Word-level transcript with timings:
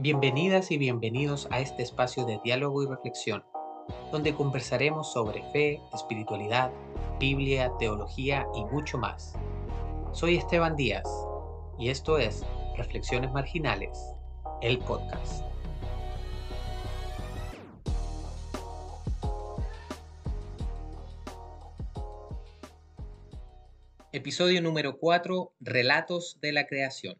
Bienvenidas 0.00 0.70
y 0.70 0.78
bienvenidos 0.78 1.48
a 1.50 1.58
este 1.58 1.82
espacio 1.82 2.24
de 2.24 2.38
diálogo 2.44 2.84
y 2.84 2.86
reflexión, 2.86 3.42
donde 4.12 4.32
conversaremos 4.32 5.12
sobre 5.12 5.42
fe, 5.50 5.80
espiritualidad, 5.92 6.70
Biblia, 7.18 7.72
teología 7.80 8.46
y 8.54 8.64
mucho 8.66 8.96
más. 8.96 9.34
Soy 10.12 10.36
Esteban 10.36 10.76
Díaz 10.76 11.02
y 11.80 11.88
esto 11.88 12.16
es 12.16 12.44
Reflexiones 12.76 13.32
Marginales, 13.32 13.98
el 14.62 14.78
podcast. 14.78 15.42
Episodio 24.12 24.62
número 24.62 24.96
4, 24.96 25.54
Relatos 25.58 26.38
de 26.40 26.52
la 26.52 26.68
Creación. 26.68 27.18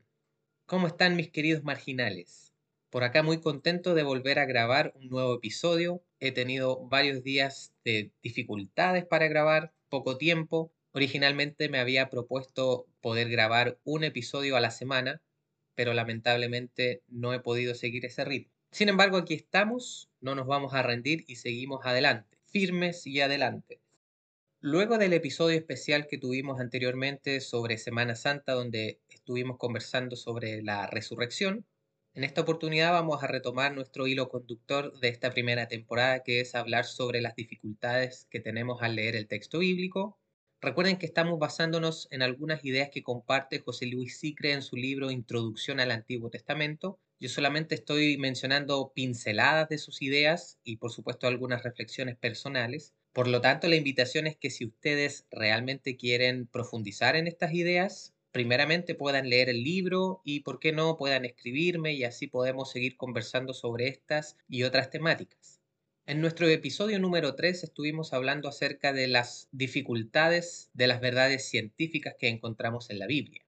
¿Cómo 0.64 0.86
están 0.86 1.16
mis 1.16 1.32
queridos 1.32 1.64
marginales? 1.64 2.47
Por 2.90 3.04
acá 3.04 3.22
muy 3.22 3.40
contento 3.40 3.94
de 3.94 4.02
volver 4.02 4.38
a 4.38 4.46
grabar 4.46 4.94
un 4.96 5.10
nuevo 5.10 5.34
episodio. 5.34 6.02
He 6.20 6.32
tenido 6.32 6.86
varios 6.88 7.22
días 7.22 7.74
de 7.84 8.12
dificultades 8.22 9.04
para 9.04 9.28
grabar, 9.28 9.74
poco 9.90 10.16
tiempo. 10.16 10.72
Originalmente 10.92 11.68
me 11.68 11.80
había 11.80 12.08
propuesto 12.08 12.86
poder 13.02 13.28
grabar 13.28 13.78
un 13.84 14.04
episodio 14.04 14.56
a 14.56 14.60
la 14.60 14.70
semana, 14.70 15.20
pero 15.74 15.92
lamentablemente 15.92 17.02
no 17.08 17.34
he 17.34 17.40
podido 17.40 17.74
seguir 17.74 18.06
ese 18.06 18.24
ritmo. 18.24 18.54
Sin 18.70 18.88
embargo, 18.88 19.18
aquí 19.18 19.34
estamos, 19.34 20.08
no 20.20 20.34
nos 20.34 20.46
vamos 20.46 20.72
a 20.72 20.82
rendir 20.82 21.24
y 21.26 21.36
seguimos 21.36 21.84
adelante, 21.84 22.38
firmes 22.46 23.06
y 23.06 23.20
adelante. 23.20 23.82
Luego 24.60 24.96
del 24.96 25.12
episodio 25.12 25.58
especial 25.58 26.06
que 26.06 26.16
tuvimos 26.16 26.58
anteriormente 26.58 27.40
sobre 27.40 27.76
Semana 27.76 28.14
Santa, 28.14 28.54
donde 28.54 28.98
estuvimos 29.10 29.58
conversando 29.58 30.16
sobre 30.16 30.62
la 30.62 30.86
resurrección, 30.86 31.66
en 32.14 32.24
esta 32.24 32.40
oportunidad 32.40 32.92
vamos 32.92 33.22
a 33.22 33.26
retomar 33.26 33.74
nuestro 33.74 34.06
hilo 34.06 34.28
conductor 34.28 34.98
de 35.00 35.08
esta 35.08 35.30
primera 35.30 35.68
temporada, 35.68 36.22
que 36.22 36.40
es 36.40 36.54
hablar 36.54 36.84
sobre 36.84 37.20
las 37.20 37.36
dificultades 37.36 38.26
que 38.30 38.40
tenemos 38.40 38.82
al 38.82 38.96
leer 38.96 39.14
el 39.14 39.28
texto 39.28 39.60
bíblico. 39.60 40.18
Recuerden 40.60 40.96
que 40.96 41.06
estamos 41.06 41.38
basándonos 41.38 42.08
en 42.10 42.22
algunas 42.22 42.64
ideas 42.64 42.90
que 42.92 43.04
comparte 43.04 43.60
José 43.60 43.86
Luis 43.86 44.18
Sicre 44.18 44.52
en 44.52 44.62
su 44.62 44.74
libro 44.74 45.12
Introducción 45.12 45.78
al 45.78 45.92
Antiguo 45.92 46.30
Testamento. 46.30 46.98
Yo 47.20 47.28
solamente 47.28 47.76
estoy 47.76 48.18
mencionando 48.18 48.92
pinceladas 48.92 49.68
de 49.68 49.78
sus 49.78 50.02
ideas 50.02 50.58
y 50.64 50.78
por 50.78 50.90
supuesto 50.90 51.28
algunas 51.28 51.62
reflexiones 51.62 52.16
personales. 52.16 52.94
Por 53.12 53.28
lo 53.28 53.40
tanto, 53.40 53.68
la 53.68 53.76
invitación 53.76 54.26
es 54.26 54.36
que 54.36 54.50
si 54.50 54.64
ustedes 54.64 55.26
realmente 55.30 55.96
quieren 55.96 56.48
profundizar 56.48 57.14
en 57.14 57.28
estas 57.28 57.52
ideas, 57.54 58.14
primeramente 58.38 58.94
puedan 58.94 59.28
leer 59.28 59.48
el 59.48 59.64
libro 59.64 60.20
y, 60.22 60.40
por 60.44 60.60
qué 60.60 60.70
no, 60.70 60.96
puedan 60.96 61.24
escribirme 61.24 61.94
y 61.94 62.04
así 62.04 62.28
podemos 62.28 62.70
seguir 62.70 62.96
conversando 62.96 63.52
sobre 63.52 63.88
estas 63.88 64.36
y 64.48 64.62
otras 64.62 64.90
temáticas. 64.90 65.60
En 66.06 66.20
nuestro 66.20 66.46
episodio 66.46 67.00
número 67.00 67.34
3 67.34 67.64
estuvimos 67.64 68.12
hablando 68.12 68.48
acerca 68.48 68.92
de 68.92 69.08
las 69.08 69.48
dificultades 69.50 70.70
de 70.72 70.86
las 70.86 71.00
verdades 71.00 71.48
científicas 71.48 72.14
que 72.16 72.28
encontramos 72.28 72.90
en 72.90 73.00
la 73.00 73.08
Biblia. 73.08 73.44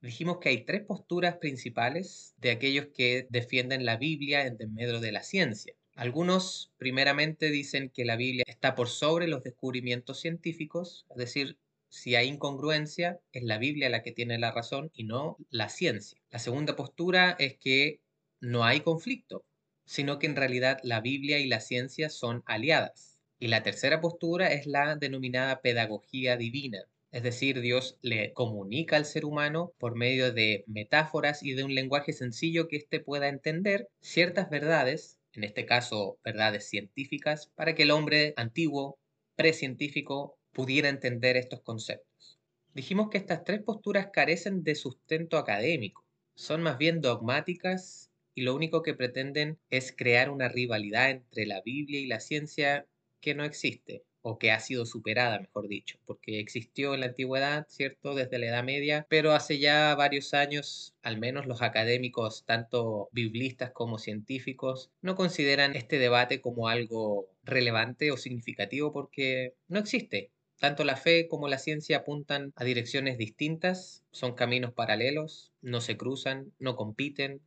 Dijimos 0.00 0.38
que 0.40 0.48
hay 0.48 0.64
tres 0.64 0.82
posturas 0.82 1.36
principales 1.36 2.34
de 2.38 2.50
aquellos 2.50 2.86
que 2.86 3.28
defienden 3.30 3.84
la 3.84 3.98
Biblia 3.98 4.48
en 4.48 4.56
desmedro 4.56 4.98
de 4.98 5.12
la 5.12 5.22
ciencia. 5.22 5.74
Algunos 5.94 6.72
primeramente 6.76 7.52
dicen 7.52 7.88
que 7.88 8.04
la 8.04 8.16
Biblia 8.16 8.42
está 8.48 8.74
por 8.74 8.88
sobre 8.88 9.28
los 9.28 9.44
descubrimientos 9.44 10.18
científicos, 10.20 11.06
es 11.10 11.18
decir, 11.18 11.56
si 11.94 12.16
hay 12.16 12.26
incongruencia, 12.26 13.20
es 13.32 13.44
la 13.44 13.56
Biblia 13.56 13.88
la 13.88 14.02
que 14.02 14.10
tiene 14.10 14.36
la 14.36 14.50
razón 14.50 14.90
y 14.94 15.04
no 15.04 15.36
la 15.48 15.68
ciencia. 15.68 16.20
La 16.30 16.40
segunda 16.40 16.74
postura 16.74 17.36
es 17.38 17.56
que 17.56 18.00
no 18.40 18.64
hay 18.64 18.80
conflicto, 18.80 19.44
sino 19.86 20.18
que 20.18 20.26
en 20.26 20.34
realidad 20.34 20.80
la 20.82 21.00
Biblia 21.00 21.38
y 21.38 21.46
la 21.46 21.60
ciencia 21.60 22.10
son 22.10 22.42
aliadas. 22.46 23.20
Y 23.38 23.46
la 23.46 23.62
tercera 23.62 24.00
postura 24.00 24.52
es 24.52 24.66
la 24.66 24.96
denominada 24.96 25.60
pedagogía 25.60 26.36
divina, 26.36 26.80
es 27.12 27.22
decir, 27.22 27.60
Dios 27.60 27.96
le 28.02 28.32
comunica 28.32 28.96
al 28.96 29.04
ser 29.04 29.24
humano 29.24 29.72
por 29.78 29.94
medio 29.94 30.32
de 30.32 30.64
metáforas 30.66 31.44
y 31.44 31.52
de 31.52 31.62
un 31.62 31.76
lenguaje 31.76 32.12
sencillo 32.12 32.66
que 32.66 32.76
éste 32.76 32.98
pueda 32.98 33.28
entender 33.28 33.88
ciertas 34.00 34.50
verdades, 34.50 35.20
en 35.32 35.44
este 35.44 35.64
caso 35.64 36.18
verdades 36.24 36.68
científicas, 36.68 37.52
para 37.54 37.76
que 37.76 37.84
el 37.84 37.92
hombre 37.92 38.34
antiguo, 38.36 38.98
precientífico, 39.36 40.36
pudiera 40.54 40.88
entender 40.88 41.36
estos 41.36 41.60
conceptos. 41.60 42.38
Dijimos 42.72 43.10
que 43.10 43.18
estas 43.18 43.44
tres 43.44 43.62
posturas 43.62 44.08
carecen 44.12 44.64
de 44.64 44.74
sustento 44.74 45.36
académico, 45.36 46.06
son 46.34 46.62
más 46.62 46.78
bien 46.78 47.00
dogmáticas 47.02 48.10
y 48.34 48.42
lo 48.42 48.54
único 48.54 48.82
que 48.82 48.94
pretenden 48.94 49.58
es 49.70 49.94
crear 49.96 50.30
una 50.30 50.48
rivalidad 50.48 51.10
entre 51.10 51.46
la 51.46 51.60
Biblia 51.60 52.00
y 52.00 52.06
la 52.06 52.20
ciencia 52.20 52.86
que 53.20 53.34
no 53.34 53.44
existe, 53.44 54.04
o 54.26 54.38
que 54.38 54.50
ha 54.50 54.58
sido 54.58 54.86
superada, 54.86 55.38
mejor 55.38 55.68
dicho, 55.68 55.98
porque 56.06 56.40
existió 56.40 56.94
en 56.94 57.00
la 57.00 57.06
antigüedad, 57.06 57.66
¿cierto?, 57.68 58.14
desde 58.14 58.38
la 58.38 58.46
Edad 58.46 58.64
Media, 58.64 59.06
pero 59.10 59.32
hace 59.32 59.58
ya 59.58 59.94
varios 59.94 60.32
años, 60.34 60.94
al 61.02 61.18
menos 61.18 61.46
los 61.46 61.60
académicos, 61.60 62.44
tanto 62.46 63.10
biblistas 63.12 63.70
como 63.72 63.98
científicos, 63.98 64.90
no 65.02 65.14
consideran 65.14 65.76
este 65.76 65.98
debate 65.98 66.40
como 66.40 66.68
algo 66.68 67.28
relevante 67.44 68.10
o 68.12 68.16
significativo 68.16 68.92
porque 68.92 69.54
no 69.68 69.78
existe. 69.78 70.30
Tanto 70.60 70.84
la 70.84 70.96
fe 70.96 71.28
como 71.28 71.48
la 71.48 71.58
ciencia 71.58 71.98
apuntan 71.98 72.52
a 72.56 72.64
direcciones 72.64 73.18
distintas, 73.18 74.04
son 74.12 74.34
caminos 74.34 74.72
paralelos, 74.72 75.52
no 75.60 75.80
se 75.80 75.96
cruzan, 75.96 76.52
no 76.58 76.76
compiten, 76.76 77.42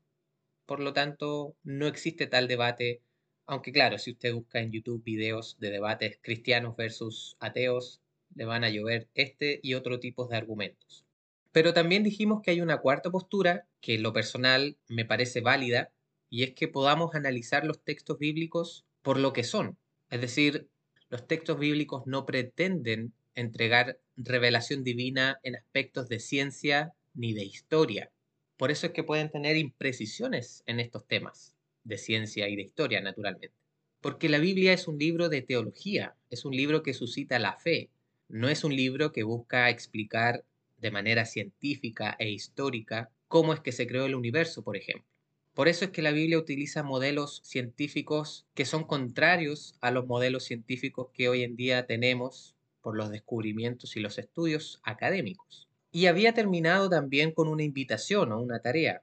por 0.65 0.79
lo 0.81 0.93
tanto 0.93 1.55
no 1.63 1.87
existe 1.87 2.27
tal 2.27 2.47
debate, 2.47 3.01
aunque 3.45 3.71
claro, 3.71 3.97
si 3.97 4.11
usted 4.11 4.33
busca 4.33 4.59
en 4.59 4.71
YouTube 4.71 5.03
videos 5.03 5.57
de 5.59 5.71
debates 5.71 6.19
cristianos 6.21 6.75
versus 6.75 7.37
ateos, 7.39 8.01
le 8.35 8.45
van 8.45 8.65
a 8.65 8.69
llover 8.69 9.07
este 9.13 9.59
y 9.63 9.73
otro 9.73 9.99
tipo 9.99 10.27
de 10.27 10.35
argumentos. 10.35 11.05
Pero 11.53 11.73
también 11.73 12.03
dijimos 12.03 12.41
que 12.41 12.51
hay 12.51 12.61
una 12.61 12.79
cuarta 12.79 13.09
postura 13.09 13.65
que 13.79 13.95
en 13.95 14.03
lo 14.03 14.11
personal 14.13 14.77
me 14.89 15.05
parece 15.05 15.39
válida, 15.41 15.91
y 16.29 16.43
es 16.43 16.53
que 16.53 16.67
podamos 16.67 17.15
analizar 17.15 17.65
los 17.65 17.81
textos 17.81 18.19
bíblicos 18.19 18.85
por 19.01 19.17
lo 19.17 19.31
que 19.31 19.45
son, 19.45 19.77
es 20.09 20.19
decir, 20.19 20.69
los 21.09 21.27
textos 21.27 21.57
bíblicos 21.59 22.05
no 22.05 22.25
pretenden 22.25 23.13
entregar 23.35 23.99
revelación 24.15 24.83
divina 24.83 25.39
en 25.43 25.55
aspectos 25.55 26.09
de 26.09 26.19
ciencia 26.19 26.93
ni 27.13 27.33
de 27.33 27.43
historia. 27.45 28.11
Por 28.57 28.71
eso 28.71 28.87
es 28.87 28.93
que 28.93 29.03
pueden 29.03 29.29
tener 29.29 29.55
imprecisiones 29.55 30.63
en 30.65 30.79
estos 30.79 31.07
temas, 31.07 31.55
de 31.83 31.97
ciencia 31.97 32.49
y 32.49 32.55
de 32.55 32.63
historia, 32.63 33.01
naturalmente. 33.01 33.55
Porque 34.01 34.29
la 34.29 34.39
Biblia 34.39 34.73
es 34.73 34.87
un 34.87 34.97
libro 34.97 35.29
de 35.29 35.41
teología, 35.41 36.15
es 36.29 36.45
un 36.45 36.55
libro 36.55 36.83
que 36.83 36.93
suscita 36.93 37.39
la 37.39 37.57
fe, 37.57 37.89
no 38.27 38.49
es 38.49 38.63
un 38.63 38.75
libro 38.75 39.11
que 39.11 39.23
busca 39.23 39.69
explicar 39.69 40.43
de 40.77 40.91
manera 40.91 41.25
científica 41.25 42.15
e 42.19 42.29
histórica 42.29 43.09
cómo 43.27 43.53
es 43.53 43.59
que 43.59 43.71
se 43.71 43.87
creó 43.87 44.05
el 44.05 44.15
universo, 44.15 44.63
por 44.63 44.77
ejemplo. 44.77 45.16
Por 45.57 45.67
eso 45.67 45.85
es 45.85 45.91
que 45.91 46.03
la 46.03 46.11
Biblia 46.11 46.37
utiliza 46.37 46.83
modelos 46.83 47.41
científicos 47.43 48.45
que 48.53 48.63
son 48.63 48.83
contrarios 48.83 49.75
a 49.81 49.89
los 49.89 50.05
modelos 50.05 50.43
científicos 50.43 51.07
que 51.15 51.29
hoy 51.29 51.41
en 51.41 51.55
día 51.55 51.87
tenemos 51.87 52.55
por 52.83 52.95
los 52.95 53.09
descubrimientos 53.09 53.97
y 53.97 53.99
los 53.99 54.19
estudios 54.19 54.79
académicos. 54.83 55.67
Y 55.91 56.05
había 56.05 56.35
terminado 56.35 56.91
también 56.91 57.31
con 57.31 57.47
una 57.47 57.63
invitación 57.63 58.31
o 58.33 58.39
una 58.39 58.59
tarea. 58.59 59.01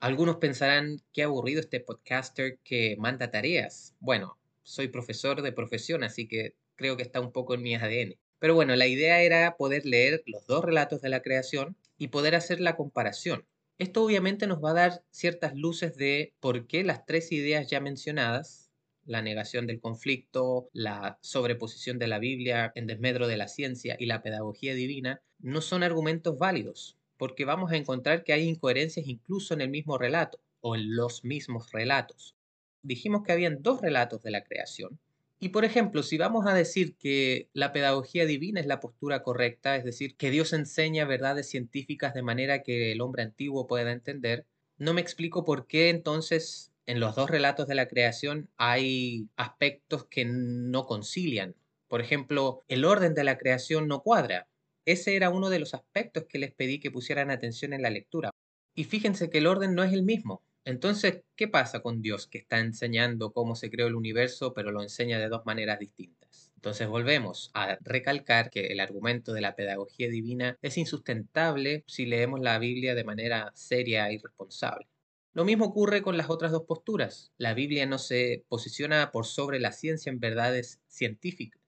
Algunos 0.00 0.38
pensarán 0.38 1.00
qué 1.12 1.22
aburrido 1.22 1.60
este 1.60 1.78
podcaster 1.78 2.58
que 2.64 2.96
manda 2.98 3.30
tareas. 3.30 3.94
Bueno, 4.00 4.36
soy 4.64 4.88
profesor 4.88 5.42
de 5.42 5.52
profesión, 5.52 6.02
así 6.02 6.26
que 6.26 6.56
creo 6.74 6.96
que 6.96 7.04
está 7.04 7.20
un 7.20 7.30
poco 7.30 7.54
en 7.54 7.62
mi 7.62 7.76
ADN. 7.76 8.16
Pero 8.40 8.56
bueno, 8.56 8.74
la 8.74 8.88
idea 8.88 9.22
era 9.22 9.56
poder 9.56 9.86
leer 9.86 10.24
los 10.26 10.44
dos 10.48 10.64
relatos 10.64 11.00
de 11.02 11.10
la 11.10 11.22
creación 11.22 11.76
y 11.98 12.08
poder 12.08 12.34
hacer 12.34 12.60
la 12.60 12.74
comparación. 12.74 13.46
Esto 13.78 14.04
obviamente 14.04 14.46
nos 14.46 14.62
va 14.62 14.70
a 14.70 14.74
dar 14.74 15.04
ciertas 15.10 15.56
luces 15.56 15.96
de 15.96 16.32
por 16.38 16.68
qué 16.68 16.84
las 16.84 17.06
tres 17.06 17.32
ideas 17.32 17.68
ya 17.68 17.80
mencionadas, 17.80 18.70
la 19.04 19.20
negación 19.20 19.66
del 19.66 19.80
conflicto, 19.80 20.68
la 20.72 21.18
sobreposición 21.22 21.98
de 21.98 22.06
la 22.06 22.20
Biblia 22.20 22.70
en 22.76 22.86
desmedro 22.86 23.26
de 23.26 23.36
la 23.36 23.48
ciencia 23.48 23.96
y 23.98 24.06
la 24.06 24.22
pedagogía 24.22 24.74
divina, 24.74 25.22
no 25.40 25.60
son 25.60 25.82
argumentos 25.82 26.38
válidos, 26.38 26.96
porque 27.16 27.44
vamos 27.44 27.72
a 27.72 27.76
encontrar 27.76 28.22
que 28.22 28.32
hay 28.32 28.48
incoherencias 28.48 29.08
incluso 29.08 29.54
en 29.54 29.60
el 29.60 29.70
mismo 29.70 29.98
relato 29.98 30.38
o 30.60 30.76
en 30.76 30.94
los 30.94 31.24
mismos 31.24 31.72
relatos. 31.72 32.36
Dijimos 32.82 33.24
que 33.24 33.32
habían 33.32 33.60
dos 33.62 33.80
relatos 33.80 34.22
de 34.22 34.30
la 34.30 34.44
creación, 34.44 35.00
y 35.44 35.50
por 35.50 35.66
ejemplo, 35.66 36.02
si 36.02 36.16
vamos 36.16 36.46
a 36.46 36.54
decir 36.54 36.96
que 36.96 37.50
la 37.52 37.70
pedagogía 37.70 38.24
divina 38.24 38.60
es 38.60 38.66
la 38.66 38.80
postura 38.80 39.22
correcta, 39.22 39.76
es 39.76 39.84
decir, 39.84 40.16
que 40.16 40.30
Dios 40.30 40.54
enseña 40.54 41.04
verdades 41.04 41.50
científicas 41.50 42.14
de 42.14 42.22
manera 42.22 42.62
que 42.62 42.92
el 42.92 43.02
hombre 43.02 43.24
antiguo 43.24 43.66
pueda 43.66 43.92
entender, 43.92 44.46
no 44.78 44.94
me 44.94 45.02
explico 45.02 45.44
por 45.44 45.66
qué 45.66 45.90
entonces 45.90 46.72
en 46.86 46.98
los 46.98 47.14
dos 47.14 47.28
relatos 47.28 47.68
de 47.68 47.74
la 47.74 47.88
creación 47.88 48.48
hay 48.56 49.28
aspectos 49.36 50.06
que 50.06 50.24
no 50.24 50.86
concilian. 50.86 51.54
Por 51.88 52.00
ejemplo, 52.00 52.62
el 52.66 52.86
orden 52.86 53.12
de 53.12 53.24
la 53.24 53.36
creación 53.36 53.86
no 53.86 54.00
cuadra. 54.00 54.48
Ese 54.86 55.14
era 55.14 55.28
uno 55.28 55.50
de 55.50 55.58
los 55.58 55.74
aspectos 55.74 56.24
que 56.26 56.38
les 56.38 56.54
pedí 56.54 56.80
que 56.80 56.90
pusieran 56.90 57.30
atención 57.30 57.74
en 57.74 57.82
la 57.82 57.90
lectura. 57.90 58.30
Y 58.74 58.84
fíjense 58.84 59.28
que 59.28 59.38
el 59.38 59.46
orden 59.46 59.74
no 59.74 59.84
es 59.84 59.92
el 59.92 60.04
mismo. 60.04 60.42
Entonces, 60.66 61.22
¿qué 61.36 61.46
pasa 61.46 61.80
con 61.80 62.00
Dios 62.00 62.26
que 62.26 62.38
está 62.38 62.58
enseñando 62.58 63.32
cómo 63.32 63.54
se 63.54 63.70
creó 63.70 63.86
el 63.86 63.94
universo, 63.94 64.54
pero 64.54 64.70
lo 64.72 64.80
enseña 64.82 65.18
de 65.18 65.28
dos 65.28 65.44
maneras 65.44 65.78
distintas? 65.78 66.52
Entonces 66.56 66.88
volvemos 66.88 67.50
a 67.52 67.76
recalcar 67.82 68.48
que 68.48 68.68
el 68.68 68.80
argumento 68.80 69.34
de 69.34 69.42
la 69.42 69.56
pedagogía 69.56 70.08
divina 70.08 70.56
es 70.62 70.78
insustentable 70.78 71.84
si 71.86 72.06
leemos 72.06 72.40
la 72.40 72.58
Biblia 72.58 72.94
de 72.94 73.04
manera 73.04 73.52
seria 73.54 74.10
y 74.10 74.16
responsable. 74.16 74.88
Lo 75.34 75.44
mismo 75.44 75.66
ocurre 75.66 76.00
con 76.00 76.16
las 76.16 76.30
otras 76.30 76.52
dos 76.52 76.62
posturas. 76.62 77.32
La 77.36 77.52
Biblia 77.52 77.84
no 77.84 77.98
se 77.98 78.46
posiciona 78.48 79.10
por 79.12 79.26
sobre 79.26 79.60
la 79.60 79.72
ciencia 79.72 80.10
en 80.10 80.20
verdades 80.20 80.80
científicas, 80.86 81.60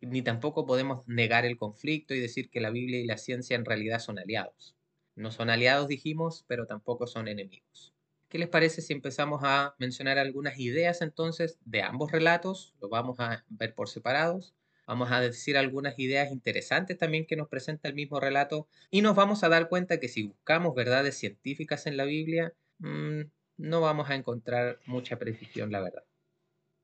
ni 0.00 0.22
tampoco 0.22 0.66
podemos 0.66 1.02
negar 1.08 1.44
el 1.44 1.56
conflicto 1.56 2.14
y 2.14 2.20
decir 2.20 2.50
que 2.50 2.60
la 2.60 2.70
Biblia 2.70 3.00
y 3.00 3.06
la 3.06 3.18
ciencia 3.18 3.56
en 3.56 3.64
realidad 3.64 3.98
son 3.98 4.20
aliados. 4.20 4.76
No 5.16 5.32
son 5.32 5.50
aliados, 5.50 5.88
dijimos, 5.88 6.44
pero 6.46 6.66
tampoco 6.66 7.08
son 7.08 7.26
enemigos. 7.26 7.93
¿Qué 8.34 8.38
les 8.38 8.48
parece 8.48 8.82
si 8.82 8.92
empezamos 8.92 9.42
a 9.44 9.76
mencionar 9.78 10.18
algunas 10.18 10.58
ideas 10.58 11.02
entonces 11.02 11.56
de 11.64 11.82
ambos 11.82 12.10
relatos? 12.10 12.74
Los 12.80 12.90
vamos 12.90 13.20
a 13.20 13.44
ver 13.48 13.76
por 13.76 13.88
separados. 13.88 14.56
Vamos 14.88 15.12
a 15.12 15.20
decir 15.20 15.56
algunas 15.56 15.96
ideas 16.00 16.32
interesantes 16.32 16.98
también 16.98 17.26
que 17.26 17.36
nos 17.36 17.46
presenta 17.46 17.86
el 17.86 17.94
mismo 17.94 18.18
relato 18.18 18.66
y 18.90 19.02
nos 19.02 19.14
vamos 19.14 19.44
a 19.44 19.48
dar 19.48 19.68
cuenta 19.68 20.00
que 20.00 20.08
si 20.08 20.24
buscamos 20.24 20.74
verdades 20.74 21.16
científicas 21.16 21.86
en 21.86 21.96
la 21.96 22.06
Biblia, 22.06 22.52
mm, 22.78 23.20
no 23.58 23.80
vamos 23.80 24.10
a 24.10 24.16
encontrar 24.16 24.80
mucha 24.84 25.16
precisión, 25.16 25.70
la 25.70 25.80
verdad. 25.80 26.02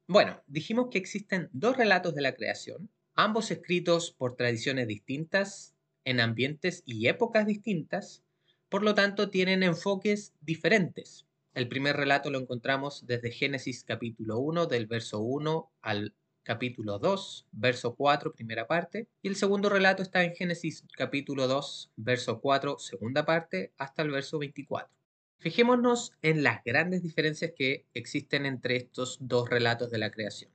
Bueno, 0.06 0.40
dijimos 0.46 0.86
que 0.88 0.98
existen 0.98 1.48
dos 1.52 1.76
relatos 1.76 2.14
de 2.14 2.22
la 2.22 2.36
creación, 2.36 2.90
ambos 3.16 3.50
escritos 3.50 4.12
por 4.12 4.36
tradiciones 4.36 4.86
distintas, 4.86 5.74
en 6.04 6.20
ambientes 6.20 6.84
y 6.86 7.08
épocas 7.08 7.44
distintas, 7.44 8.22
por 8.68 8.84
lo 8.84 8.94
tanto 8.94 9.30
tienen 9.30 9.64
enfoques 9.64 10.32
diferentes. 10.40 11.26
El 11.52 11.66
primer 11.66 11.96
relato 11.96 12.30
lo 12.30 12.38
encontramos 12.38 13.06
desde 13.08 13.32
Génesis 13.32 13.82
capítulo 13.82 14.38
1, 14.38 14.66
del 14.66 14.86
verso 14.86 15.18
1 15.18 15.72
al 15.82 16.14
capítulo 16.44 17.00
2, 17.00 17.48
verso 17.50 17.96
4, 17.96 18.34
primera 18.34 18.68
parte, 18.68 19.08
y 19.20 19.26
el 19.26 19.34
segundo 19.34 19.68
relato 19.68 20.00
está 20.00 20.22
en 20.22 20.36
Génesis 20.36 20.84
capítulo 20.96 21.48
2, 21.48 21.90
verso 21.96 22.40
4, 22.40 22.78
segunda 22.78 23.26
parte, 23.26 23.72
hasta 23.78 24.02
el 24.02 24.12
verso 24.12 24.38
24. 24.38 24.94
Fijémonos 25.38 26.12
en 26.22 26.44
las 26.44 26.62
grandes 26.62 27.02
diferencias 27.02 27.52
que 27.56 27.84
existen 27.94 28.46
entre 28.46 28.76
estos 28.76 29.18
dos 29.20 29.50
relatos 29.50 29.90
de 29.90 29.98
la 29.98 30.12
creación. 30.12 30.52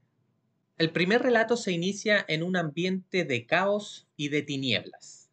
El 0.77 0.91
primer 0.91 1.21
relato 1.21 1.57
se 1.57 1.73
inicia 1.73 2.23
en 2.29 2.41
un 2.41 2.55
ambiente 2.55 3.25
de 3.25 3.45
caos 3.45 4.07
y 4.15 4.29
de 4.29 4.43
tinieblas. 4.43 5.29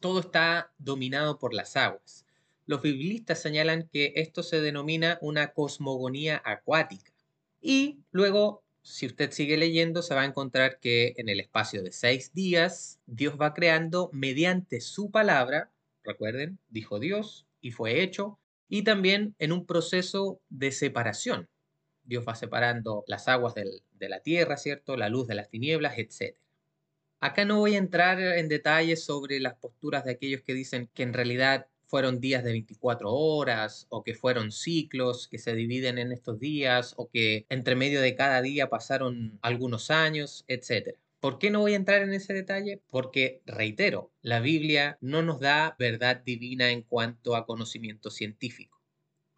Todo 0.00 0.20
está 0.20 0.72
dominado 0.78 1.40
por 1.40 1.52
las 1.52 1.76
aguas 1.76 2.27
los 2.68 2.82
biblistas 2.82 3.40
señalan 3.40 3.88
que 3.88 4.12
esto 4.16 4.42
se 4.42 4.60
denomina 4.60 5.16
una 5.22 5.54
cosmogonía 5.54 6.42
acuática. 6.44 7.10
Y 7.62 8.00
luego, 8.10 8.62
si 8.82 9.06
usted 9.06 9.30
sigue 9.30 9.56
leyendo, 9.56 10.02
se 10.02 10.14
va 10.14 10.20
a 10.20 10.26
encontrar 10.26 10.78
que 10.78 11.14
en 11.16 11.30
el 11.30 11.40
espacio 11.40 11.82
de 11.82 11.92
seis 11.92 12.34
días, 12.34 13.00
Dios 13.06 13.38
va 13.40 13.54
creando 13.54 14.10
mediante 14.12 14.82
su 14.82 15.10
palabra, 15.10 15.72
recuerden, 16.04 16.58
dijo 16.68 16.98
Dios 16.98 17.46
y 17.62 17.70
fue 17.70 18.02
hecho, 18.02 18.38
y 18.68 18.82
también 18.82 19.34
en 19.38 19.52
un 19.52 19.64
proceso 19.64 20.38
de 20.50 20.70
separación. 20.70 21.48
Dios 22.04 22.26
va 22.28 22.34
separando 22.34 23.02
las 23.06 23.28
aguas 23.28 23.54
de 23.54 24.08
la 24.10 24.20
tierra, 24.20 24.58
¿cierto? 24.58 24.98
La 24.98 25.08
luz 25.08 25.26
de 25.26 25.36
las 25.36 25.48
tinieblas, 25.48 25.96
etc. 25.96 26.36
Acá 27.18 27.46
no 27.46 27.60
voy 27.60 27.76
a 27.76 27.78
entrar 27.78 28.20
en 28.20 28.48
detalles 28.48 29.02
sobre 29.02 29.40
las 29.40 29.54
posturas 29.54 30.04
de 30.04 30.10
aquellos 30.12 30.42
que 30.42 30.52
dicen 30.52 30.90
que 30.92 31.02
en 31.02 31.14
realidad 31.14 31.66
fueron 31.88 32.20
días 32.20 32.44
de 32.44 32.52
24 32.52 33.10
horas 33.10 33.86
o 33.88 34.04
que 34.04 34.14
fueron 34.14 34.52
ciclos 34.52 35.26
que 35.26 35.38
se 35.38 35.54
dividen 35.54 35.98
en 35.98 36.12
estos 36.12 36.38
días 36.38 36.94
o 36.98 37.08
que 37.08 37.46
entre 37.48 37.76
medio 37.76 38.02
de 38.02 38.14
cada 38.14 38.42
día 38.42 38.68
pasaron 38.68 39.38
algunos 39.42 39.90
años, 39.90 40.44
etc. 40.48 40.96
¿Por 41.18 41.38
qué 41.38 41.50
no 41.50 41.60
voy 41.60 41.72
a 41.72 41.76
entrar 41.76 42.02
en 42.02 42.12
ese 42.12 42.34
detalle? 42.34 42.82
Porque, 42.88 43.40
reitero, 43.46 44.12
la 44.20 44.40
Biblia 44.40 44.98
no 45.00 45.22
nos 45.22 45.40
da 45.40 45.76
verdad 45.78 46.22
divina 46.24 46.70
en 46.70 46.82
cuanto 46.82 47.34
a 47.34 47.46
conocimiento 47.46 48.10
científico. 48.10 48.78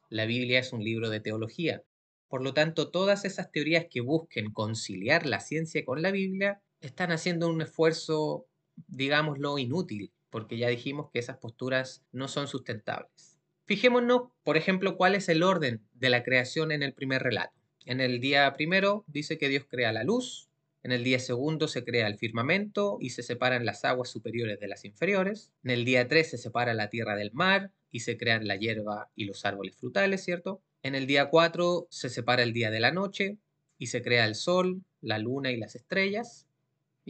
La 0.08 0.26
Biblia 0.26 0.58
es 0.58 0.73
un 0.73 0.82
libro 0.82 1.08
de 1.08 1.20
teología. 1.20 1.85
Por 2.29 2.43
lo 2.43 2.53
tanto, 2.53 2.91
todas 2.91 3.25
esas 3.25 3.53
teorías 3.53 3.87
que 3.88 4.00
busquen 4.00 4.53
conciliar 4.53 5.25
la 5.25 5.41
ciencia 5.41 5.85
con 5.85 6.03
la 6.03 6.11
Biblia 6.11 6.61
están 6.81 7.12
haciendo 7.12 7.49
un 7.49 7.62
esfuerzo, 7.62 8.49
digámoslo, 8.88 9.56
inútil 9.58 10.12
porque 10.31 10.56
ya 10.56 10.69
dijimos 10.69 11.11
que 11.12 11.19
esas 11.19 11.38
posturas 11.38 12.05
no 12.12 12.29
son 12.29 12.49
sustentables. 12.49 13.38
Fijémonos, 13.67 14.31
por 14.43 14.56
ejemplo, 14.56 14.97
cuál 14.97 15.15
es 15.15 15.29
el 15.29 15.43
orden 15.43 15.82
de 15.94 16.11
la 16.11 16.23
creación 16.23 16.73
en 16.73 16.82
el 16.82 16.93
primer 16.93 17.23
relato. 17.23 17.55
En 17.85 18.00
el 18.00 18.21
día 18.21 18.53
primero 18.55 19.05
dice 19.06 19.38
que 19.38 19.49
Dios 19.49 19.65
crea 19.69 19.93
la 19.93 20.05
luz, 20.05 20.50
en 20.82 20.93
el 20.93 21.05
día 21.05 21.19
segundo 21.19 21.69
se 21.69 21.85
crea 21.85 22.06
el 22.06 22.17
firmamento 22.17 22.97
y 23.00 23.11
se 23.11 23.23
separan 23.23 23.67
las 23.67 23.85
aguas 23.85 24.09
superiores 24.09 24.59
de 24.61 24.69
las 24.69 24.85
inferiores. 24.85 25.53
En 25.62 25.71
el 25.71 25.85
día 25.85 26.09
tres 26.09 26.31
se 26.31 26.38
separa 26.38 26.73
la 26.73 26.88
tierra 26.88 27.17
del 27.17 27.32
mar 27.32 27.71
y 27.91 28.00
se 28.00 28.17
crean 28.17 28.47
la 28.47 28.56
hierba 28.56 29.11
y 29.15 29.25
los 29.25 29.44
árboles 29.44 29.77
frutales, 29.77 30.25
¿cierto? 30.25 30.62
En 30.82 30.94
el 30.94 31.06
día 31.06 31.29
cuatro 31.29 31.87
se 31.91 32.09
separa 32.09 32.43
el 32.43 32.55
día 32.55 32.71
de 32.71 32.81
la 32.81 32.93
noche 32.93 33.37
y 33.77 33.88
se 33.88 34.03
crea 34.03 34.25
el 34.25 34.35
sol, 34.35 34.82
la 35.03 35.19
luna 35.19 35.50
y 35.50 35.59
las 35.59 35.75
estrellas. 35.75 36.47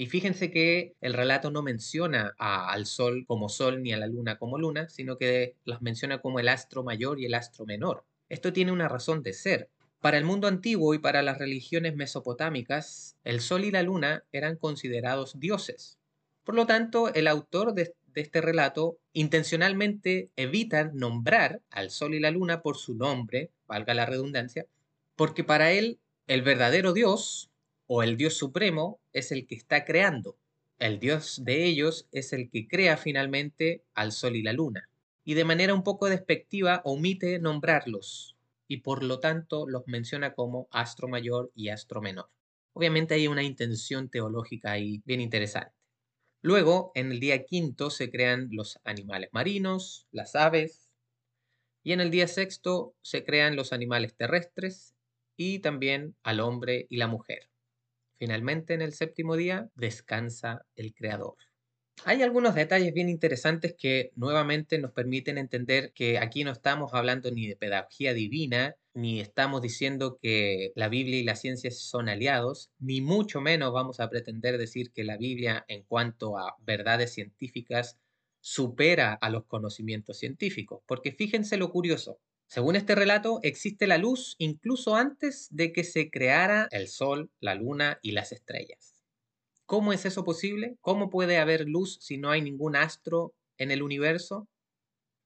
Y 0.00 0.06
fíjense 0.06 0.50
que 0.50 0.94
el 1.02 1.12
relato 1.12 1.50
no 1.50 1.60
menciona 1.60 2.34
al 2.38 2.86
Sol 2.86 3.26
como 3.26 3.50
Sol 3.50 3.82
ni 3.82 3.92
a 3.92 3.98
la 3.98 4.06
Luna 4.06 4.38
como 4.38 4.56
Luna, 4.56 4.88
sino 4.88 5.18
que 5.18 5.56
las 5.66 5.82
menciona 5.82 6.22
como 6.22 6.40
el 6.40 6.48
astro 6.48 6.82
mayor 6.82 7.20
y 7.20 7.26
el 7.26 7.34
astro 7.34 7.66
menor. 7.66 8.06
Esto 8.30 8.50
tiene 8.50 8.72
una 8.72 8.88
razón 8.88 9.22
de 9.22 9.34
ser. 9.34 9.68
Para 10.00 10.16
el 10.16 10.24
mundo 10.24 10.48
antiguo 10.48 10.94
y 10.94 11.00
para 11.00 11.20
las 11.20 11.36
religiones 11.36 11.96
mesopotámicas, 11.96 13.18
el 13.24 13.42
Sol 13.42 13.66
y 13.66 13.70
la 13.70 13.82
Luna 13.82 14.24
eran 14.32 14.56
considerados 14.56 15.38
dioses. 15.38 15.98
Por 16.44 16.54
lo 16.54 16.64
tanto, 16.66 17.12
el 17.12 17.28
autor 17.28 17.74
de, 17.74 17.94
de 18.14 18.22
este 18.22 18.40
relato 18.40 18.96
intencionalmente 19.12 20.30
evita 20.36 20.90
nombrar 20.94 21.60
al 21.68 21.90
Sol 21.90 22.14
y 22.14 22.20
la 22.20 22.30
Luna 22.30 22.62
por 22.62 22.78
su 22.78 22.94
nombre, 22.94 23.50
valga 23.66 23.92
la 23.92 24.06
redundancia, 24.06 24.64
porque 25.14 25.44
para 25.44 25.72
él 25.72 25.98
el 26.26 26.40
verdadero 26.40 26.94
Dios, 26.94 27.50
o 27.92 28.04
el 28.04 28.16
Dios 28.16 28.34
supremo 28.34 28.99
es 29.12 29.32
el 29.32 29.46
que 29.46 29.54
está 29.54 29.84
creando. 29.84 30.36
El 30.78 30.98
Dios 30.98 31.44
de 31.44 31.64
ellos 31.64 32.08
es 32.12 32.32
el 32.32 32.50
que 32.50 32.66
crea 32.66 32.96
finalmente 32.96 33.84
al 33.94 34.12
Sol 34.12 34.36
y 34.36 34.42
la 34.42 34.52
Luna. 34.52 34.88
Y 35.24 35.34
de 35.34 35.44
manera 35.44 35.74
un 35.74 35.82
poco 35.82 36.08
despectiva 36.08 36.80
omite 36.84 37.38
nombrarlos 37.38 38.36
y 38.66 38.78
por 38.78 39.02
lo 39.02 39.18
tanto 39.20 39.66
los 39.66 39.86
menciona 39.86 40.32
como 40.32 40.68
astro 40.70 41.08
mayor 41.08 41.50
y 41.54 41.70
astro 41.70 42.00
menor. 42.00 42.30
Obviamente 42.72 43.14
hay 43.14 43.26
una 43.26 43.42
intención 43.42 44.08
teológica 44.08 44.70
ahí 44.70 45.02
bien 45.04 45.20
interesante. 45.20 45.74
Luego, 46.40 46.92
en 46.94 47.12
el 47.12 47.20
día 47.20 47.44
quinto 47.44 47.90
se 47.90 48.10
crean 48.10 48.48
los 48.52 48.78
animales 48.84 49.28
marinos, 49.32 50.06
las 50.12 50.34
aves, 50.36 50.88
y 51.82 51.92
en 51.92 52.00
el 52.00 52.10
día 52.10 52.28
sexto 52.28 52.94
se 53.02 53.24
crean 53.24 53.56
los 53.56 53.72
animales 53.72 54.14
terrestres 54.14 54.94
y 55.36 55.58
también 55.58 56.14
al 56.22 56.40
hombre 56.40 56.86
y 56.88 56.96
la 56.96 57.08
mujer. 57.08 57.50
Finalmente, 58.20 58.74
en 58.74 58.82
el 58.82 58.92
séptimo 58.92 59.34
día, 59.34 59.70
descansa 59.76 60.66
el 60.76 60.92
Creador. 60.92 61.36
Hay 62.04 62.20
algunos 62.20 62.54
detalles 62.54 62.92
bien 62.92 63.08
interesantes 63.08 63.74
que 63.78 64.10
nuevamente 64.14 64.78
nos 64.78 64.92
permiten 64.92 65.38
entender 65.38 65.94
que 65.94 66.18
aquí 66.18 66.44
no 66.44 66.52
estamos 66.52 66.92
hablando 66.92 67.30
ni 67.30 67.48
de 67.48 67.56
pedagogía 67.56 68.12
divina, 68.12 68.76
ni 68.92 69.20
estamos 69.20 69.62
diciendo 69.62 70.18
que 70.20 70.70
la 70.74 70.90
Biblia 70.90 71.18
y 71.18 71.24
la 71.24 71.34
ciencia 71.34 71.70
son 71.70 72.10
aliados, 72.10 72.70
ni 72.78 73.00
mucho 73.00 73.40
menos 73.40 73.72
vamos 73.72 74.00
a 74.00 74.10
pretender 74.10 74.58
decir 74.58 74.92
que 74.92 75.02
la 75.02 75.16
Biblia 75.16 75.64
en 75.66 75.82
cuanto 75.84 76.36
a 76.36 76.56
verdades 76.60 77.14
científicas 77.14 77.98
supera 78.40 79.14
a 79.14 79.30
los 79.30 79.46
conocimientos 79.46 80.18
científicos, 80.18 80.82
porque 80.86 81.12
fíjense 81.12 81.56
lo 81.56 81.70
curioso, 81.70 82.18
según 82.50 82.74
este 82.74 82.96
relato, 82.96 83.38
existe 83.44 83.86
la 83.86 83.96
luz 83.96 84.34
incluso 84.38 84.96
antes 84.96 85.46
de 85.52 85.72
que 85.72 85.84
se 85.84 86.10
creara 86.10 86.66
el 86.72 86.88
Sol, 86.88 87.30
la 87.38 87.54
Luna 87.54 88.00
y 88.02 88.10
las 88.10 88.32
estrellas. 88.32 89.04
¿Cómo 89.66 89.92
es 89.92 90.04
eso 90.04 90.24
posible? 90.24 90.76
¿Cómo 90.80 91.10
puede 91.10 91.38
haber 91.38 91.68
luz 91.68 91.98
si 92.00 92.18
no 92.18 92.28
hay 92.28 92.42
ningún 92.42 92.74
astro 92.74 93.34
en 93.56 93.70
el 93.70 93.84
universo? 93.84 94.48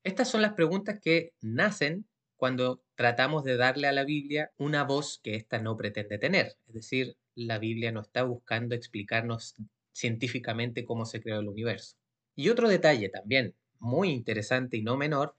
Estas 0.02 0.28
son 0.28 0.42
las 0.42 0.52
preguntas 0.52 1.00
que 1.00 1.32
nacen 1.40 2.06
cuando 2.36 2.84
tratamos 2.94 3.42
de 3.42 3.56
darle 3.56 3.86
a 3.86 3.92
la 3.92 4.04
Biblia 4.04 4.52
una 4.58 4.84
voz 4.84 5.18
que 5.22 5.34
ésta 5.34 5.58
no 5.58 5.78
pretende 5.78 6.18
tener. 6.18 6.58
Es 6.66 6.74
decir, 6.74 7.16
la 7.34 7.58
Biblia 7.58 7.90
no 7.90 8.02
está 8.02 8.24
buscando 8.24 8.74
explicarnos 8.74 9.54
científicamente 9.94 10.84
cómo 10.84 11.06
se 11.06 11.22
creó 11.22 11.40
el 11.40 11.48
universo. 11.48 11.96
Y 12.36 12.50
otro 12.50 12.68
detalle 12.68 13.08
también 13.08 13.54
muy 13.78 14.10
interesante 14.10 14.76
y 14.76 14.82
no 14.82 14.98
menor 14.98 15.38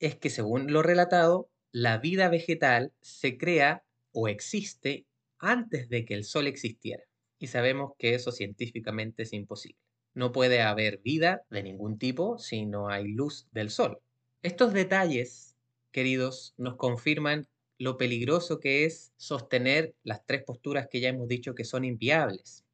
es 0.00 0.16
que 0.16 0.30
según 0.30 0.72
lo 0.72 0.82
relatado, 0.82 1.50
la 1.72 1.98
vida 1.98 2.28
vegetal 2.28 2.92
se 3.00 3.36
crea 3.36 3.84
o 4.12 4.28
existe 4.28 5.06
antes 5.38 5.88
de 5.88 6.04
que 6.04 6.14
el 6.14 6.24
Sol 6.24 6.46
existiera. 6.46 7.02
Y 7.38 7.48
sabemos 7.48 7.92
que 7.98 8.14
eso 8.14 8.32
científicamente 8.32 9.22
es 9.22 9.32
imposible. 9.32 9.78
No 10.14 10.32
puede 10.32 10.62
haber 10.62 10.98
vida 10.98 11.42
de 11.50 11.62
ningún 11.62 11.98
tipo 11.98 12.38
si 12.38 12.66
no 12.66 12.88
hay 12.88 13.06
luz 13.06 13.46
del 13.52 13.70
Sol. 13.70 13.98
Estos 14.42 14.72
detalles 14.72 15.48
queridos, 15.92 16.54
nos 16.56 16.76
confirman 16.76 17.48
lo 17.78 17.96
peligroso 17.96 18.60
que 18.60 18.84
es 18.84 19.12
sostener 19.16 19.94
las 20.02 20.24
tres 20.26 20.42
posturas 20.44 20.88
que 20.90 21.00
ya 21.00 21.08
hemos 21.08 21.28
dicho 21.28 21.54
que 21.54 21.64
son 21.64 21.84
inviables. 21.84 22.64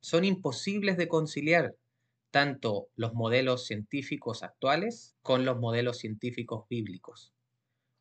Son 0.00 0.24
imposibles 0.24 0.96
de 0.96 1.08
conciliar 1.08 1.74
tanto 2.32 2.88
los 2.96 3.14
modelos 3.14 3.66
científicos 3.66 4.42
actuales 4.42 5.14
con 5.22 5.44
los 5.44 5.60
modelos 5.60 5.98
científicos 5.98 6.66
bíblicos. 6.68 7.32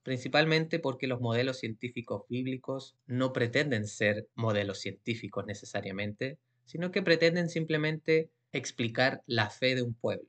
Principalmente 0.01 0.79
porque 0.79 1.05
los 1.05 1.21
modelos 1.21 1.59
científicos 1.59 2.23
bíblicos 2.27 2.95
no 3.05 3.33
pretenden 3.33 3.85
ser 3.85 4.27
modelos 4.33 4.79
científicos 4.79 5.45
necesariamente, 5.45 6.39
sino 6.65 6.89
que 6.89 7.03
pretenden 7.03 7.49
simplemente 7.49 8.31
explicar 8.51 9.21
la 9.27 9.51
fe 9.51 9.75
de 9.75 9.83
un 9.83 9.93
pueblo. 9.93 10.27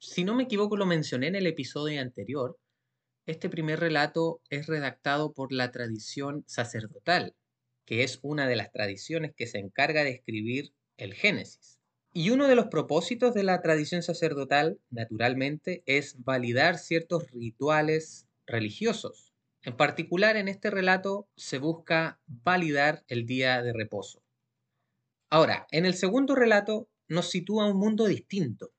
Si 0.00 0.24
no 0.24 0.34
me 0.34 0.44
equivoco, 0.44 0.76
lo 0.76 0.86
mencioné 0.86 1.28
en 1.28 1.36
el 1.36 1.46
episodio 1.46 2.00
anterior, 2.00 2.58
este 3.26 3.48
primer 3.48 3.78
relato 3.78 4.40
es 4.50 4.66
redactado 4.66 5.32
por 5.32 5.52
la 5.52 5.70
tradición 5.70 6.42
sacerdotal, 6.48 7.36
que 7.84 8.02
es 8.02 8.18
una 8.22 8.48
de 8.48 8.56
las 8.56 8.72
tradiciones 8.72 9.32
que 9.36 9.46
se 9.46 9.58
encarga 9.58 10.02
de 10.02 10.10
escribir 10.10 10.72
el 10.96 11.14
Génesis. 11.14 11.78
Y 12.14 12.28
uno 12.28 12.46
de 12.46 12.56
los 12.56 12.66
propósitos 12.66 13.32
de 13.32 13.42
la 13.42 13.62
tradición 13.62 14.02
sacerdotal, 14.02 14.78
naturalmente, 14.90 15.82
es 15.86 16.22
validar 16.22 16.76
ciertos 16.76 17.30
rituales 17.30 18.28
religiosos. 18.46 19.32
En 19.62 19.78
particular, 19.78 20.36
en 20.36 20.48
este 20.48 20.70
relato 20.70 21.26
se 21.36 21.56
busca 21.56 22.20
validar 22.26 23.02
el 23.08 23.24
día 23.24 23.62
de 23.62 23.72
reposo. 23.72 24.22
Ahora, 25.30 25.66
en 25.70 25.86
el 25.86 25.94
segundo 25.94 26.34
relato 26.34 26.90
nos 27.08 27.30
sitúa 27.30 27.66
un 27.66 27.78
mundo 27.78 28.04
distinto. 28.04 28.72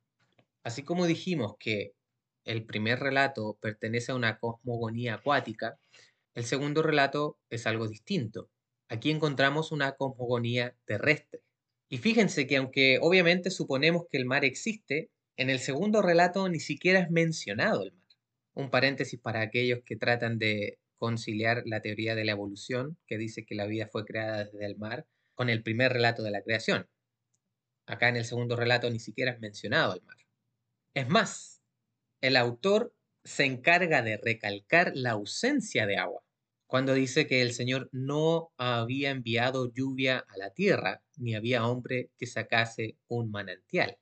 Así 0.63 0.83
como 0.83 1.07
dijimos 1.07 1.55
que 1.57 1.95
el 2.45 2.65
primer 2.65 2.99
relato 2.99 3.57
pertenece 3.59 4.11
a 4.11 4.15
una 4.15 4.37
cosmogonía 4.37 5.15
acuática, 5.15 5.79
el 6.35 6.43
segundo 6.43 6.83
relato 6.83 7.39
es 7.49 7.65
algo 7.65 7.87
distinto. 7.87 8.51
Aquí 8.89 9.09
encontramos 9.09 9.71
una 9.71 9.93
cosmogonía 9.93 10.75
terrestre. 10.85 11.41
Y 11.93 11.99
fíjense 11.99 12.47
que 12.47 12.57
aunque 12.57 12.97
obviamente 12.99 13.51
suponemos 13.51 14.07
que 14.09 14.17
el 14.17 14.25
mar 14.25 14.43
existe, 14.45 15.11
en 15.37 15.51
el 15.51 15.59
segundo 15.59 16.01
relato 16.01 16.49
ni 16.49 16.59
siquiera 16.59 16.99
es 16.99 17.11
mencionado 17.11 17.83
el 17.83 17.91
mar. 17.91 18.07
Un 18.55 18.71
paréntesis 18.71 19.19
para 19.19 19.41
aquellos 19.41 19.83
que 19.85 19.95
tratan 19.95 20.39
de 20.39 20.79
conciliar 20.97 21.61
la 21.67 21.83
teoría 21.83 22.15
de 22.15 22.25
la 22.25 22.31
evolución, 22.31 22.97
que 23.05 23.19
dice 23.19 23.45
que 23.45 23.53
la 23.53 23.67
vida 23.67 23.89
fue 23.91 24.05
creada 24.05 24.45
desde 24.45 24.65
el 24.65 24.75
mar, 24.75 25.05
con 25.35 25.51
el 25.51 25.61
primer 25.61 25.93
relato 25.93 26.23
de 26.23 26.31
la 26.31 26.41
creación. 26.41 26.89
Acá 27.85 28.09
en 28.09 28.15
el 28.15 28.25
segundo 28.25 28.55
relato 28.55 28.89
ni 28.89 28.97
siquiera 28.97 29.31
es 29.31 29.39
mencionado 29.39 29.93
el 29.93 30.01
mar. 30.01 30.17
Es 30.95 31.07
más, 31.07 31.61
el 32.21 32.37
autor 32.37 32.95
se 33.23 33.45
encarga 33.45 34.01
de 34.01 34.17
recalcar 34.17 34.93
la 34.95 35.11
ausencia 35.11 35.85
de 35.85 35.97
agua, 35.97 36.22
cuando 36.73 36.95
dice 36.95 37.27
que 37.27 37.43
el 37.43 37.53
Señor 37.53 37.87
no 37.91 38.51
había 38.57 39.11
enviado 39.11 39.71
lluvia 39.71 40.25
a 40.27 40.37
la 40.37 40.49
tierra, 40.49 41.03
ni 41.17 41.35
había 41.35 41.67
hombre 41.67 42.09
que 42.17 42.25
sacase 42.25 42.97
un 43.07 43.29
manantial. 43.29 43.99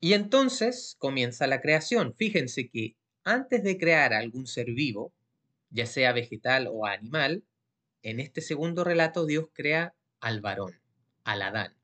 Y 0.00 0.14
entonces 0.14 0.96
comienza 0.98 1.46
la 1.46 1.60
creación. 1.60 2.14
Fíjense 2.14 2.70
que 2.70 2.96
antes 3.22 3.62
de 3.62 3.76
crear 3.76 4.14
algún 4.14 4.46
ser 4.46 4.72
vivo, 4.72 5.12
ya 5.68 5.84
sea 5.84 6.14
vegetal 6.14 6.70
o 6.72 6.86
animal, 6.86 7.44
en 8.00 8.18
este 8.18 8.40
segundo 8.40 8.82
relato 8.82 9.26
Dios 9.26 9.48
crea 9.52 9.94
al 10.20 10.40
varón, 10.40 10.80
al 11.24 11.42
Adán. 11.42 11.76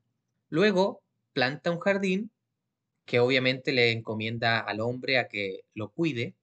Luego 0.49 1.03
planta 1.33 1.69
un 1.69 1.79
jardín 1.79 2.31
que 3.05 3.19
obviamente 3.19 3.71
le 3.71 3.91
encomienda 3.91 4.61
al 4.61 4.79
hombre 4.79 5.19
a 5.19 5.27
que 5.27 5.59
lo 5.75 5.91
cuide, 5.91 6.33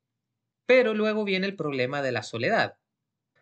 pero 0.65 0.95
luego 0.95 1.25
viene 1.25 1.49
el 1.49 1.57
problema 1.57 2.03
de 2.03 2.13
la 2.13 2.23
soledad. 2.23 2.77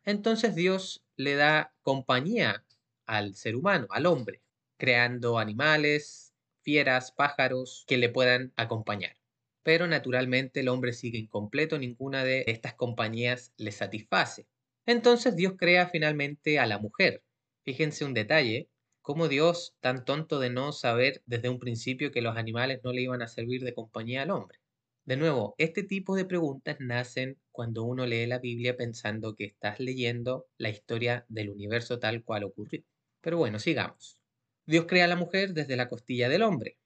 Entonces 0.04 0.54
Dios 0.54 1.04
le 1.16 1.35
da 1.37 1.75
compañía 1.82 2.64
al 3.06 3.35
ser 3.35 3.56
humano, 3.56 3.87
al 3.90 4.06
hombre, 4.06 4.42
creando 4.76 5.38
animales, 5.38 6.35
fieras, 6.62 7.12
pájaros 7.12 7.85
que 7.87 7.99
le 7.99 8.09
puedan 8.09 8.52
acompañar. 8.56 9.16
Pero 9.62 9.87
naturalmente 9.87 10.61
el 10.61 10.68
hombre 10.68 10.92
sigue 10.92 11.18
incompleto, 11.18 11.78
ninguna 11.78 12.25
de 12.25 12.44
estas 12.47 12.75
compañías 12.75 13.52
le 13.56 13.73
satisface. 13.73 14.47
Entonces 14.87 15.37
Dios 15.37 15.54
crea 15.56 15.88
finalmente 15.88 16.59
a 16.59 16.66
la 16.66 16.78
mujer. 16.78 17.23
Fíjense 17.64 18.04
un 18.04 18.14
detalle, 18.14 18.68
¿Cómo 19.04 19.26
Dios, 19.26 19.75
tan 19.80 20.04
tonto 20.04 20.38
de 20.38 20.49
no 20.50 20.71
saber 20.71 21.23
desde 21.26 21.49
un 21.49 21.59
principio 21.59 22.12
que 22.12 22.23
los 22.23 22.37
animales 22.37 22.82
no 22.85 22.92
le 22.92 23.02
iban 23.02 23.21
a 23.21 23.26
servir 23.26 23.64
de 23.64 23.75
compañía 23.75 24.23
al 24.23 24.30
hombre? 24.30 24.62
De 25.04 25.16
nuevo, 25.16 25.54
este 25.59 25.82
tipo 25.82 26.14
de 26.14 26.25
preguntas 26.25 26.76
nacen 26.78 27.40
cuando 27.50 27.82
uno 27.82 28.06
lee 28.06 28.26
la 28.26 28.38
Biblia 28.38 28.76
pensando 28.76 29.35
que 29.35 29.44
estás 29.44 29.80
leyendo 29.80 30.47
la 30.59 30.71
historia 30.71 31.25
del 31.28 31.50
universo 31.50 31.99
tal 31.99 32.23
cual 32.25 32.44
ocurrió. 32.44 32.85
Pero 33.21 33.37
bueno, 33.37 33.59
sigamos. 33.59 34.18
Dios 34.64 34.87
crea 34.87 35.06
a 35.06 35.09
la 35.09 35.16
mujer 35.16 35.54
desde 35.54 35.76
la 35.76 35.88
costilla 35.88 36.28
del 36.28 36.42
hombre. 36.42 36.78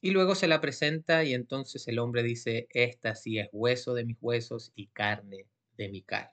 Y 0.00 0.10
luego 0.10 0.34
se 0.34 0.48
la 0.48 0.60
presenta 0.60 1.22
y 1.22 1.34
entonces 1.34 1.86
el 1.86 1.98
hombre 1.98 2.22
dice, 2.22 2.66
esta 2.70 3.14
sí 3.14 3.38
es 3.38 3.48
hueso 3.52 3.94
de 3.94 4.04
mis 4.04 4.16
huesos 4.20 4.72
y 4.74 4.88
carne 4.88 5.46
de 5.76 5.88
mi 5.90 6.02
carne. 6.02 6.32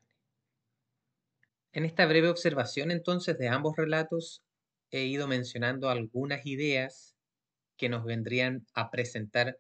En 1.74 1.84
esta 1.86 2.06
breve 2.06 2.30
observación 2.30 2.90
entonces 2.90 3.38
de 3.38 3.50
ambos 3.50 3.76
relatos 3.76 4.44
he 4.92 5.04
ido 5.04 5.28
mencionando 5.28 5.90
algunas 5.90 6.46
ideas 6.46 7.16
que 7.78 7.90
nos 7.90 8.06
vendrían 8.06 8.66
a 8.74 8.90
presentar 8.92 9.60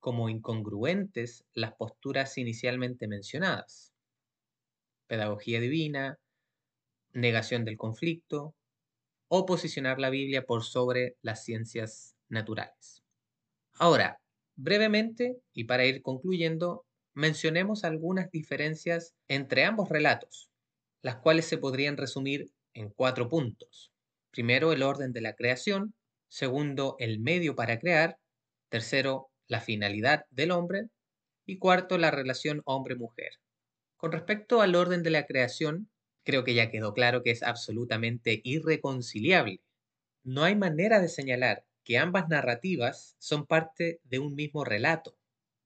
como 0.00 0.28
incongruentes 0.28 1.44
las 1.54 1.74
posturas 1.74 2.36
inicialmente 2.38 3.06
mencionadas. 3.06 3.92
Pedagogía 5.06 5.60
divina, 5.60 6.18
negación 7.12 7.64
del 7.64 7.76
conflicto 7.76 8.54
o 9.28 9.46
posicionar 9.46 10.00
la 10.00 10.10
Biblia 10.10 10.44
por 10.44 10.64
sobre 10.64 11.16
las 11.22 11.44
ciencias 11.44 12.16
naturales. 12.28 13.02
Ahora, 13.74 14.20
brevemente, 14.56 15.36
y 15.52 15.64
para 15.64 15.86
ir 15.86 16.02
concluyendo, 16.02 16.84
mencionemos 17.14 17.84
algunas 17.84 18.30
diferencias 18.30 19.14
entre 19.28 19.64
ambos 19.64 19.88
relatos, 19.88 20.50
las 21.02 21.16
cuales 21.16 21.46
se 21.46 21.58
podrían 21.58 21.96
resumir 21.96 22.50
en 22.74 22.90
cuatro 22.90 23.28
puntos. 23.28 23.92
Primero, 24.30 24.72
el 24.72 24.82
orden 24.82 25.12
de 25.12 25.20
la 25.20 25.34
creación. 25.34 25.94
Segundo, 26.28 26.96
el 26.98 27.20
medio 27.20 27.56
para 27.56 27.78
crear. 27.78 28.18
Tercero, 28.68 29.29
la 29.50 29.60
finalidad 29.60 30.24
del 30.30 30.52
hombre. 30.52 30.86
Y 31.44 31.58
cuarto, 31.58 31.98
la 31.98 32.12
relación 32.12 32.62
hombre-mujer. 32.64 33.32
Con 33.96 34.12
respecto 34.12 34.60
al 34.60 34.76
orden 34.76 35.02
de 35.02 35.10
la 35.10 35.26
creación, 35.26 35.90
creo 36.24 36.44
que 36.44 36.54
ya 36.54 36.70
quedó 36.70 36.94
claro 36.94 37.22
que 37.22 37.32
es 37.32 37.42
absolutamente 37.42 38.40
irreconciliable. 38.44 39.60
No 40.22 40.44
hay 40.44 40.54
manera 40.54 41.00
de 41.00 41.08
señalar 41.08 41.64
que 41.82 41.98
ambas 41.98 42.28
narrativas 42.28 43.16
son 43.18 43.46
parte 43.46 44.00
de 44.04 44.20
un 44.20 44.36
mismo 44.36 44.64
relato. 44.64 45.18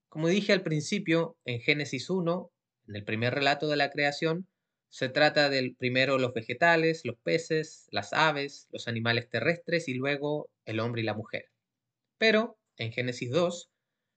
Como 0.09 0.29
dije 0.29 0.55
al 0.55 0.63
principio, 0.63 1.37
en 1.45 1.61
Génesis 1.61 2.09
1, 2.09 2.51
en 2.89 2.97
el 2.97 3.05
primer 3.05 3.35
relato 3.35 3.69
de 3.69 3.77
la 3.77 3.91
creación, 3.91 4.49
se 4.89 5.11
trata 5.11 5.51
del 5.51 5.77
primero 5.77 6.17
los 6.19 6.33
vegetales, 6.33 7.03
los 7.05 7.19
peces, 7.19 7.89
las 7.91 8.15
aves, 8.15 8.69
los 8.71 8.89
animales 8.89 9.29
terrestres 9.29 9.89
y 9.89 9.95
luego 9.95 10.49
el 10.65 10.81
hombre 10.81 11.03
y 11.03 11.05
la 11.05 11.15
mujer. 11.15 11.51
Pero 12.17 12.57
en 12.77 12.93
Génesis 12.93 13.31
2 13.31 13.71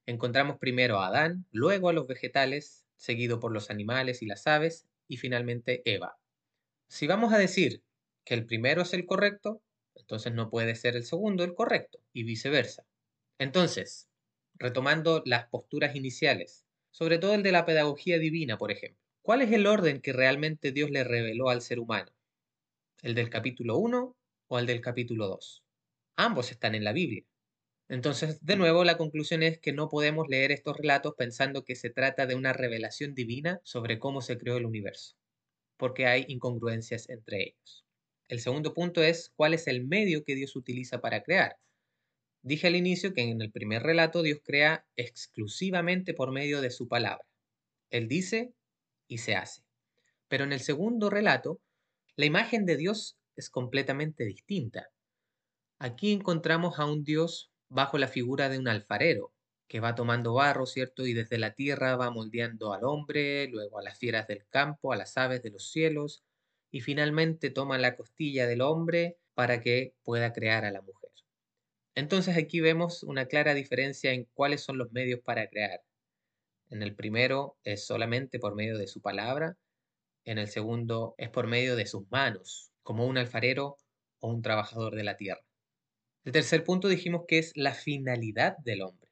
encontramos 0.08 0.58
primero 0.58 1.00
a 1.00 1.08
Adán, 1.08 1.46
luego 1.52 1.90
a 1.90 1.94
los 1.94 2.08
vegetales, 2.08 2.86
seguido 2.96 3.40
por 3.40 3.52
los 3.52 3.70
animales 3.70 4.24
y 4.24 4.26
las 4.26 4.48
aves 4.48 4.88
y 5.08 5.18
finalmente 5.18 5.84
Eva. 5.86 6.18
Si 6.88 7.06
vamos 7.06 7.34
a 7.34 7.38
decir 7.38 7.84
que 8.26 8.34
el 8.34 8.46
primero 8.46 8.82
es 8.82 8.94
el 8.94 9.06
correcto, 9.06 9.62
entonces 9.96 10.34
no 10.34 10.50
puede 10.50 10.76
ser 10.76 10.96
el 10.96 11.04
segundo 11.04 11.44
el 11.44 11.54
correcto 11.54 12.00
y 12.14 12.24
viceversa. 12.24 12.86
Entonces, 13.38 14.10
retomando 14.56 15.22
las 15.26 15.48
posturas 15.50 15.96
iniciales, 15.96 16.66
sobre 16.92 17.20
todo 17.20 17.34
el 17.34 17.44
de 17.44 17.52
la 17.52 17.66
pedagogía 17.66 18.18
divina, 18.18 18.58
por 18.58 18.72
ejemplo. 18.72 19.00
¿Cuál 19.22 19.42
es 19.42 19.52
el 19.52 19.68
orden 19.68 20.00
que 20.00 20.14
realmente 20.14 20.72
Dios 20.72 20.90
le 20.90 21.04
reveló 21.04 21.50
al 21.50 21.62
ser 21.62 21.80
humano? 21.80 22.14
¿El 23.02 23.14
del 23.14 23.30
capítulo 23.30 23.78
1 23.78 24.16
o 24.48 24.60
el 24.60 24.66
del 24.66 24.80
capítulo 24.80 25.28
2? 25.28 25.64
Ambos 26.16 26.52
están 26.52 26.76
en 26.76 26.86
la 26.86 26.94
Biblia. 26.94 27.26
Entonces, 27.90 28.44
de 28.46 28.58
nuevo, 28.58 28.84
la 28.84 28.98
conclusión 28.98 29.44
es 29.44 29.60
que 29.60 29.72
no 29.72 29.88
podemos 29.88 30.28
leer 30.28 30.52
estos 30.52 30.76
relatos 30.76 31.14
pensando 31.18 31.64
que 31.64 31.76
se 31.76 31.90
trata 31.90 32.26
de 32.26 32.36
una 32.36 32.52
revelación 32.52 33.14
divina 33.14 33.62
sobre 33.64 33.98
cómo 33.98 34.22
se 34.22 34.38
creó 34.38 34.58
el 34.58 34.66
universo, 34.66 35.16
porque 35.78 36.06
hay 36.06 36.26
incongruencias 36.28 37.10
entre 37.10 37.44
ellos. 37.44 37.86
El 38.28 38.42
segundo 38.42 38.74
punto 38.74 39.02
es 39.02 39.32
cuál 39.36 39.54
es 39.54 39.68
el 39.68 39.88
medio 39.88 40.26
que 40.26 40.36
Dios 40.36 40.56
utiliza 40.58 41.00
para 41.00 41.24
crear. 41.24 41.58
Dije 42.42 42.68
al 42.68 42.76
inicio 42.76 43.14
que 43.14 43.22
en 43.22 43.42
el 43.42 43.52
primer 43.52 43.84
relato 43.84 44.22
Dios 44.22 44.40
crea 44.44 44.86
exclusivamente 44.98 46.14
por 46.14 46.32
medio 46.32 46.60
de 46.60 46.72
su 46.72 46.90
palabra. 46.90 47.26
Él 47.90 48.10
dice 48.10 48.54
y 49.08 49.20
se 49.20 49.36
hace. 49.36 49.64
Pero 50.28 50.44
en 50.44 50.52
el 50.52 50.60
segundo 50.60 51.10
relato, 51.10 51.62
la 52.18 52.26
imagen 52.26 52.66
de 52.66 52.76
Dios 52.76 53.18
es 53.38 53.50
completamente 53.50 54.26
distinta. 54.26 54.90
Aquí 55.80 56.12
encontramos 56.12 56.80
a 56.80 56.86
un 56.86 57.04
Dios 57.04 57.52
bajo 57.70 57.98
la 57.98 58.08
figura 58.08 58.50
de 58.50 58.60
un 58.60 58.68
alfarero, 58.68 59.34
que 59.68 59.80
va 59.80 59.96
tomando 59.96 60.34
barro, 60.34 60.66
¿cierto? 60.66 61.06
Y 61.06 61.14
desde 61.14 61.38
la 61.38 61.54
tierra 61.54 61.96
va 61.96 62.12
moldeando 62.12 62.74
al 62.74 62.84
hombre, 62.86 63.48
luego 63.50 63.80
a 63.80 63.84
las 63.84 63.98
fieras 63.98 64.28
del 64.28 64.46
campo, 64.48 64.94
a 64.94 64.98
las 64.98 65.18
aves 65.18 65.42
de 65.44 65.52
los 65.52 65.72
cielos, 65.72 66.24
y 66.72 66.82
finalmente 66.82 67.50
toma 67.50 67.78
la 67.78 67.96
costilla 67.96 68.48
del 68.48 68.62
hombre 68.62 69.18
para 69.34 69.62
que 69.62 69.96
pueda 70.04 70.34
crear 70.34 70.66
a 70.66 70.72
la 70.72 70.82
mujer. 70.82 71.08
Entonces 71.98 72.38
aquí 72.38 72.62
vemos 72.62 73.02
una 73.02 73.26
clara 73.26 73.56
diferencia 73.56 74.12
en 74.12 74.26
cuáles 74.36 74.62
son 74.62 74.78
los 74.78 74.92
medios 74.92 75.20
para 75.20 75.48
crear. 75.48 75.82
En 76.70 76.84
el 76.84 76.94
primero 76.94 77.58
es 77.64 77.88
solamente 77.88 78.38
por 78.38 78.54
medio 78.54 78.78
de 78.78 78.86
su 78.86 79.02
palabra, 79.02 79.58
en 80.24 80.38
el 80.38 80.48
segundo 80.48 81.16
es 81.18 81.32
por 81.32 81.48
medio 81.48 81.76
de 81.76 81.88
sus 81.88 82.04
manos, 82.12 82.72
como 82.84 83.08
un 83.08 83.18
alfarero 83.18 83.78
o 84.20 84.30
un 84.30 84.44
trabajador 84.44 84.94
de 84.96 85.06
la 85.06 85.18
tierra. 85.18 85.47
El 86.28 86.34
tercer 86.34 86.66
punto 86.66 86.90
dijimos 86.90 87.24
que 87.26 87.38
es 87.38 87.54
la 87.56 87.74
finalidad 87.74 88.58
del 88.58 88.82
hombre. 88.82 89.10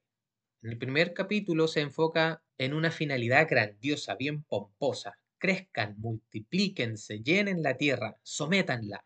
En 0.62 0.72
el 0.72 0.77
primer 0.77 1.13
capítulo 1.13 1.69
se 1.69 1.79
enfoca 1.79 2.43
en 2.57 2.74
una 2.74 2.91
finalidad 2.91 3.48
grandiosa, 3.50 4.15
bien 4.15 4.43
pomposa. 4.43 5.17
Crezcan, 5.38 5.95
multiplíquense, 5.98 7.22
llenen 7.24 7.63
la 7.63 7.77
tierra, 7.77 8.19
sométanla, 8.22 9.05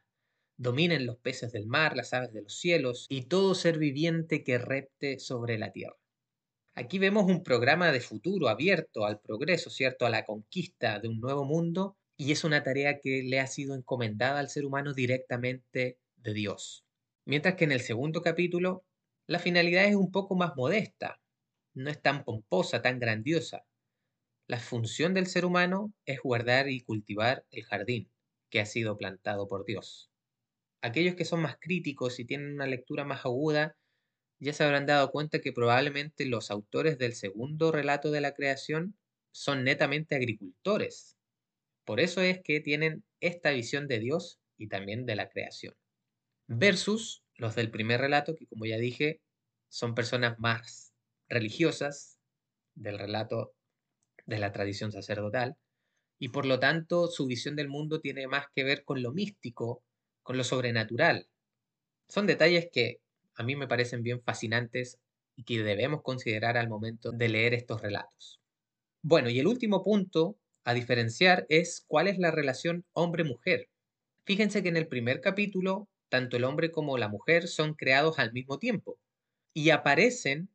dominen 0.58 1.06
los 1.06 1.20
peces 1.20 1.52
del 1.52 1.68
mar, 1.68 1.96
las 1.96 2.12
aves 2.16 2.34
de 2.34 2.42
los 2.42 2.58
cielos 2.58 3.06
y 3.10 3.26
todo 3.26 3.54
ser 3.54 3.78
viviente 3.78 4.44
que 4.44 4.58
repte 4.58 5.20
sobre 5.20 5.60
la 5.60 5.72
tierra. 5.72 6.00
Aquí 6.74 6.98
vemos 6.98 7.26
un 7.26 7.44
programa 7.44 7.92
de 7.92 8.02
futuro 8.02 8.50
abierto 8.50 9.06
al 9.06 9.20
progreso, 9.20 9.70
¿cierto? 9.70 10.08
A 10.08 10.10
la 10.10 10.26
conquista 10.26 10.98
de 10.98 11.10
un 11.10 11.20
nuevo 11.20 11.46
mundo 11.46 11.96
y 12.18 12.32
es 12.32 12.44
una 12.44 12.64
tarea 12.64 13.02
que 13.02 13.22
le 13.22 13.40
ha 13.40 13.46
sido 13.46 13.76
encomendada 13.76 14.40
al 14.40 14.50
ser 14.50 14.66
humano 14.66 14.96
directamente 14.96 16.00
de 16.16 16.34
Dios. 16.34 16.89
Mientras 17.30 17.54
que 17.54 17.66
en 17.66 17.72
el 17.72 17.82
segundo 17.82 18.24
capítulo, 18.24 18.84
la 19.28 19.38
finalidad 19.38 19.86
es 19.86 19.96
un 19.96 20.12
poco 20.12 20.34
más 20.36 20.56
modesta, 20.56 21.22
no 21.76 21.92
es 21.92 22.02
tan 22.02 22.24
pomposa, 22.24 22.82
tan 22.82 22.98
grandiosa. 22.98 23.68
La 24.48 24.58
función 24.58 25.14
del 25.14 25.28
ser 25.28 25.46
humano 25.46 25.94
es 26.08 26.22
guardar 26.24 26.70
y 26.70 26.82
cultivar 26.82 27.46
el 27.52 27.66
jardín 27.66 28.10
que 28.50 28.62
ha 28.62 28.66
sido 28.66 28.98
plantado 28.98 29.48
por 29.48 29.64
Dios. 29.64 30.10
Aquellos 30.82 31.14
que 31.14 31.24
son 31.24 31.44
más 31.44 31.58
críticos 31.62 32.20
y 32.20 32.26
tienen 32.26 32.52
una 32.52 32.66
lectura 32.66 33.06
más 33.06 33.24
aguda, 33.24 33.78
ya 34.40 34.52
se 34.52 34.64
habrán 34.64 34.88
dado 34.88 35.12
cuenta 35.12 35.38
que 35.38 35.54
probablemente 35.54 36.26
los 36.26 36.50
autores 36.50 36.98
del 36.98 37.14
segundo 37.14 37.72
relato 37.72 38.10
de 38.10 38.22
la 38.22 38.34
creación 38.34 38.98
son 39.32 39.64
netamente 39.64 40.16
agricultores. 40.16 41.16
Por 41.86 42.00
eso 42.00 42.24
es 42.24 42.42
que 42.44 42.60
tienen 42.60 43.04
esta 43.20 43.52
visión 43.52 43.88
de 43.88 44.00
Dios 44.00 44.40
y 44.58 44.68
también 44.68 45.06
de 45.06 45.16
la 45.16 45.30
creación 45.30 45.76
versus 46.50 47.24
los 47.36 47.56
del 47.56 47.70
primer 47.70 48.02
relato, 48.02 48.36
que 48.36 48.48
como 48.48 48.66
ya 48.66 48.78
dije, 48.78 49.22
son 49.70 49.94
personas 49.94 50.40
más 50.40 50.94
religiosas 51.30 52.18
del 52.74 52.98
relato 52.98 53.54
de 54.26 54.40
la 54.40 54.52
tradición 54.52 54.92
sacerdotal, 54.92 55.58
y 56.18 56.30
por 56.30 56.46
lo 56.46 56.60
tanto 56.60 57.08
su 57.08 57.28
visión 57.28 57.56
del 57.56 57.70
mundo 57.70 58.02
tiene 58.02 58.28
más 58.28 58.48
que 58.54 58.64
ver 58.64 58.84
con 58.84 59.04
lo 59.04 59.14
místico, 59.14 59.84
con 60.24 60.38
lo 60.38 60.44
sobrenatural. 60.44 61.28
Son 62.10 62.26
detalles 62.26 62.70
que 62.72 63.00
a 63.36 63.44
mí 63.44 63.56
me 63.56 63.68
parecen 63.68 64.02
bien 64.02 64.22
fascinantes 64.22 65.00
y 65.36 65.44
que 65.44 65.64
debemos 65.64 66.02
considerar 66.02 66.58
al 66.58 66.68
momento 66.68 67.12
de 67.12 67.30
leer 67.30 67.54
estos 67.54 67.82
relatos. 67.82 68.42
Bueno, 69.04 69.30
y 69.30 69.40
el 69.40 69.48
último 69.48 69.84
punto 69.84 70.38
a 70.64 70.74
diferenciar 70.74 71.46
es 71.48 71.86
cuál 71.88 72.08
es 72.08 72.18
la 72.18 72.32
relación 72.32 72.86
hombre-mujer. 72.94 73.70
Fíjense 74.26 74.64
que 74.64 74.70
en 74.70 74.78
el 74.78 74.88
primer 74.88 75.22
capítulo 75.22 75.88
tanto 76.10 76.38
el 76.38 76.44
hombre 76.44 76.72
como 76.72 76.98
la 76.98 77.08
mujer 77.08 77.48
son 77.48 77.74
creados 77.74 78.20
al 78.20 78.34
mismo 78.34 78.60
tiempo 78.60 79.00
y 79.54 79.70
aparecen 79.70 80.50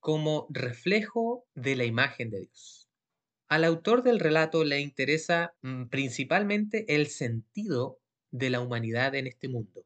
como 0.00 0.46
reflejo 0.50 1.46
de 1.54 1.76
la 1.76 1.84
imagen 1.84 2.30
de 2.30 2.40
Dios. 2.40 2.88
Al 3.48 3.64
autor 3.64 4.02
del 4.02 4.20
relato 4.20 4.64
le 4.64 4.80
interesa 4.80 5.54
mm, 5.62 5.86
principalmente 5.86 6.84
el 6.94 7.06
sentido 7.06 7.98
de 8.30 8.50
la 8.50 8.60
humanidad 8.60 9.14
en 9.14 9.26
este 9.26 9.48
mundo. 9.48 9.84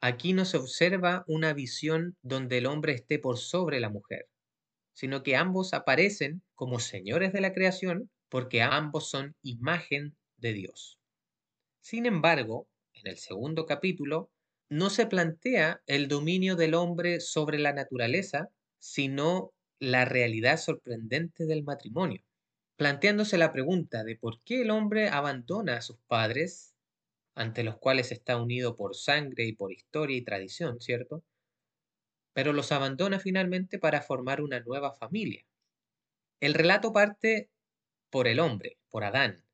Aquí 0.00 0.32
no 0.32 0.44
se 0.44 0.58
observa 0.58 1.24
una 1.26 1.52
visión 1.54 2.16
donde 2.22 2.58
el 2.58 2.66
hombre 2.66 2.92
esté 2.92 3.18
por 3.18 3.38
sobre 3.38 3.80
la 3.80 3.88
mujer, 3.88 4.28
sino 4.92 5.22
que 5.22 5.36
ambos 5.36 5.74
aparecen 5.74 6.42
como 6.54 6.78
señores 6.78 7.32
de 7.32 7.40
la 7.40 7.52
creación 7.52 8.10
porque 8.28 8.62
ambos 8.62 9.08
son 9.08 9.34
imagen 9.42 10.16
de 10.36 10.52
Dios. 10.52 10.98
Sin 11.80 12.06
embargo, 12.06 12.68
en 12.92 13.06
el 13.06 13.16
segundo 13.16 13.64
capítulo 13.64 14.30
no 14.70 14.90
se 14.90 15.06
plantea 15.06 15.82
el 15.86 16.08
dominio 16.08 16.56
del 16.56 16.74
hombre 16.74 17.20
sobre 17.20 17.58
la 17.58 17.72
naturaleza, 17.72 18.50
sino 18.78 19.52
la 19.80 20.04
realidad 20.04 20.58
sorprendente 20.58 21.46
del 21.46 21.62
matrimonio, 21.64 22.22
planteándose 22.76 23.38
la 23.38 23.52
pregunta 23.52 24.04
de 24.04 24.16
por 24.16 24.42
qué 24.42 24.62
el 24.62 24.70
hombre 24.70 25.08
abandona 25.08 25.76
a 25.76 25.82
sus 25.82 25.98
padres, 26.06 26.74
ante 27.34 27.64
los 27.64 27.78
cuales 27.78 28.12
está 28.12 28.36
unido 28.36 28.76
por 28.76 28.96
sangre 28.96 29.46
y 29.46 29.54
por 29.54 29.72
historia 29.72 30.16
y 30.16 30.24
tradición, 30.24 30.80
¿cierto? 30.80 31.24
Pero 32.32 32.54
los 32.54 32.72
abandona 32.72 33.18
finalmente 33.18 33.78
para 33.78 34.00
formar 34.00 34.40
una 34.40 34.60
nueva 34.60 34.92
familia. 34.92 35.44
El 36.40 36.54
relato 36.54 36.92
parte 36.92 37.50
por 38.10 38.28
el 38.28 38.40
hombre, 38.40 38.78
por 38.90 39.04
Adán, 39.04 39.44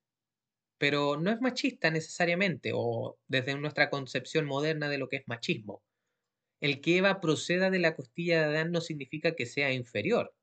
pero 0.85 1.17
no 1.17 1.31
es 1.31 1.41
machista 1.41 1.91
necesariamente, 1.91 2.73
o 2.75 3.17
desde 3.27 3.57
nuestra 3.57 3.89
concepción 3.89 4.45
moderna 4.45 4.91
de 4.91 4.99
lo 4.99 5.09
que 5.09 5.17
es 5.17 5.23
machismo. 5.25 5.83
El 6.61 6.83
que 6.83 6.99
Eva 6.99 7.23
proceda 7.23 7.71
de 7.71 7.79
la 7.79 7.97
costilla 7.97 8.41
de 8.41 8.45
Adán 8.55 8.71
no 8.71 8.83
significa 8.83 9.35
que 9.35 9.47
sea 9.47 9.73
inferior, 9.73 10.35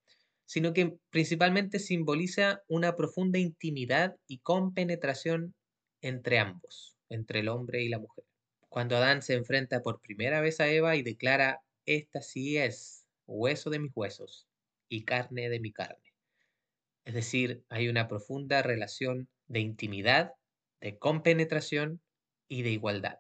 sino 0.48 0.74
que 0.74 0.98
principalmente 1.12 1.78
simboliza 1.78 2.64
una 2.68 2.96
profunda 2.96 3.38
intimidad 3.38 4.16
y 4.26 4.40
compenetración 4.40 5.54
entre 6.02 6.40
ambos, 6.40 6.98
entre 7.10 7.42
el 7.42 7.48
hombre 7.48 7.84
y 7.84 7.90
la 7.90 8.00
mujer. 8.00 8.26
Cuando 8.68 8.98
Adán 8.98 9.22
se 9.22 9.36
enfrenta 9.36 9.84
por 9.84 10.02
primera 10.02 10.42
vez 10.42 10.60
a 10.60 10.72
Eva 10.72 10.96
y 10.96 11.04
declara, 11.04 11.62
esta 11.86 12.20
sí 12.24 12.58
es 12.58 13.06
hueso 13.28 13.70
de 13.70 13.78
mis 13.78 13.92
huesos 13.94 14.48
y 14.90 15.04
carne 15.06 15.50
de 15.50 15.60
mi 15.60 15.72
carne. 15.72 16.16
Es 17.06 17.14
decir, 17.14 17.64
hay 17.70 17.90
una 17.90 18.08
profunda 18.08 18.64
relación 18.64 19.30
de 19.52 19.60
intimidad, 19.60 20.32
de 20.80 20.98
compenetración 20.98 22.02
y 22.48 22.64
de 22.64 22.72
igualdad. 22.72 23.20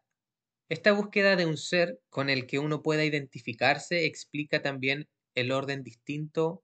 Esta 0.70 0.94
búsqueda 0.94 1.36
de 1.36 1.46
un 1.46 1.58
ser 1.58 2.00
con 2.10 2.30
el 2.30 2.48
que 2.48 2.60
uno 2.60 2.82
pueda 2.82 3.04
identificarse 3.04 4.06
explica 4.06 4.62
también 4.62 5.10
el 5.36 5.52
orden 5.52 5.84
distinto 5.84 6.63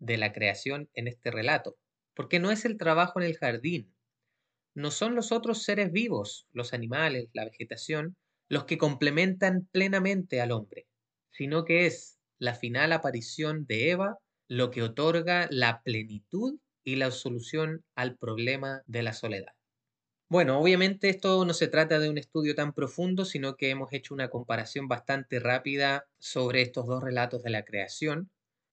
de 0.00 0.16
la 0.16 0.32
creación 0.32 0.90
en 0.94 1.06
este 1.06 1.30
relato, 1.30 1.76
porque 2.14 2.40
no 2.40 2.50
es 2.50 2.64
el 2.64 2.76
trabajo 2.76 3.20
en 3.20 3.26
el 3.26 3.36
jardín, 3.36 3.94
no 4.74 4.90
son 4.90 5.14
los 5.14 5.30
otros 5.30 5.62
seres 5.62 5.92
vivos, 5.92 6.48
los 6.52 6.72
animales, 6.72 7.28
la 7.32 7.44
vegetación, 7.44 8.16
los 8.48 8.64
que 8.64 8.76
complementan 8.76 9.68
plenamente 9.70 10.40
al 10.40 10.50
hombre, 10.50 10.88
sino 11.30 11.64
que 11.64 11.86
es 11.86 12.18
la 12.38 12.54
final 12.54 12.92
aparición 12.92 13.66
de 13.66 13.90
Eva 13.90 14.18
lo 14.48 14.70
que 14.70 14.82
otorga 14.82 15.46
la 15.50 15.80
plenitud 15.82 16.58
y 16.84 16.96
la 16.96 17.10
solución 17.10 17.84
al 17.94 18.16
problema 18.16 18.82
de 18.86 19.02
la 19.02 19.12
soledad. 19.12 19.54
Bueno, 20.28 20.58
obviamente 20.58 21.08
esto 21.10 21.44
no 21.44 21.54
se 21.54 21.68
trata 21.68 21.98
de 21.98 22.08
un 22.08 22.18
estudio 22.18 22.54
tan 22.54 22.72
profundo, 22.72 23.24
sino 23.24 23.56
que 23.56 23.70
hemos 23.70 23.92
hecho 23.92 24.14
una 24.14 24.30
comparación 24.30 24.88
bastante 24.88 25.38
rápida 25.38 26.06
sobre 26.18 26.62
estos 26.62 26.86
dos 26.86 27.02
relatos 27.02 27.42
de 27.42 27.50
la 27.50 27.64
creación, 27.64 28.30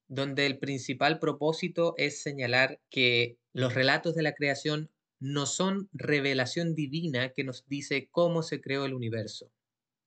donde 0.07 0.45
el 0.45 0.59
principal 0.59 1.19
propósito 1.19 1.93
es 1.97 2.21
señalar 2.21 2.79
que 2.89 3.37
los 3.53 3.75
relatos 3.75 4.15
de 4.15 4.23
la 4.23 4.33
creación 4.33 4.89
no 5.19 5.45
son 5.45 5.89
revelación 5.93 6.73
divina 6.73 7.29
que 7.29 7.43
nos 7.43 7.67
dice 7.67 8.09
cómo 8.11 8.43
se 8.43 8.59
creó 8.59 8.85
el 8.85 8.93
universo. 8.93 9.51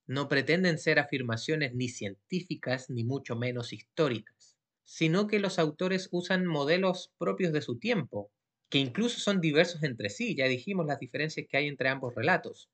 No 0.06 0.28
pretenden 0.28 0.78
ser 0.78 0.98
afirmaciones 0.98 1.74
ni 1.74 1.88
científicas 1.88 2.90
ni 2.90 3.04
mucho 3.04 3.36
menos 3.36 3.72
históricas 3.72 4.43
sino 4.84 5.26
que 5.26 5.38
los 5.38 5.58
autores 5.58 6.08
usan 6.12 6.46
modelos 6.46 7.12
propios 7.18 7.52
de 7.52 7.62
su 7.62 7.78
tiempo, 7.78 8.30
que 8.70 8.78
incluso 8.78 9.20
son 9.20 9.40
diversos 9.40 9.82
entre 9.82 10.10
sí, 10.10 10.34
ya 10.36 10.46
dijimos 10.46 10.86
las 10.86 10.98
diferencias 10.98 11.46
que 11.48 11.56
hay 11.56 11.68
entre 11.68 11.88
ambos 11.88 12.14
relatos, 12.14 12.68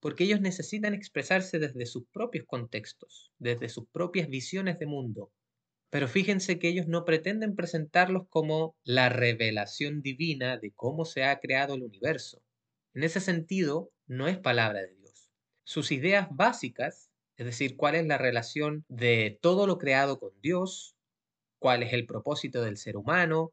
porque 0.00 0.24
ellos 0.24 0.40
necesitan 0.40 0.94
expresarse 0.94 1.58
desde 1.58 1.86
sus 1.86 2.04
propios 2.12 2.44
contextos, 2.46 3.32
desde 3.38 3.68
sus 3.68 3.86
propias 3.90 4.28
visiones 4.28 4.78
de 4.78 4.86
mundo. 4.86 5.32
Pero 5.90 6.08
fíjense 6.08 6.58
que 6.58 6.68
ellos 6.68 6.88
no 6.88 7.04
pretenden 7.04 7.54
presentarlos 7.54 8.24
como 8.28 8.76
la 8.84 9.08
revelación 9.08 10.02
divina 10.02 10.58
de 10.58 10.72
cómo 10.72 11.04
se 11.04 11.24
ha 11.24 11.38
creado 11.38 11.74
el 11.74 11.84
universo. 11.84 12.42
En 12.94 13.04
ese 13.04 13.20
sentido, 13.20 13.92
no 14.06 14.28
es 14.28 14.38
palabra 14.38 14.80
de 14.80 14.94
Dios. 14.94 15.30
Sus 15.64 15.92
ideas 15.92 16.28
básicas, 16.30 17.10
es 17.36 17.46
decir, 17.46 17.76
cuál 17.76 17.94
es 17.94 18.06
la 18.06 18.18
relación 18.18 18.84
de 18.88 19.38
todo 19.40 19.66
lo 19.66 19.78
creado 19.78 20.18
con 20.18 20.32
Dios, 20.40 20.93
cuál 21.58 21.82
es 21.82 21.92
el 21.92 22.06
propósito 22.06 22.62
del 22.62 22.76
ser 22.76 22.96
humano, 22.96 23.52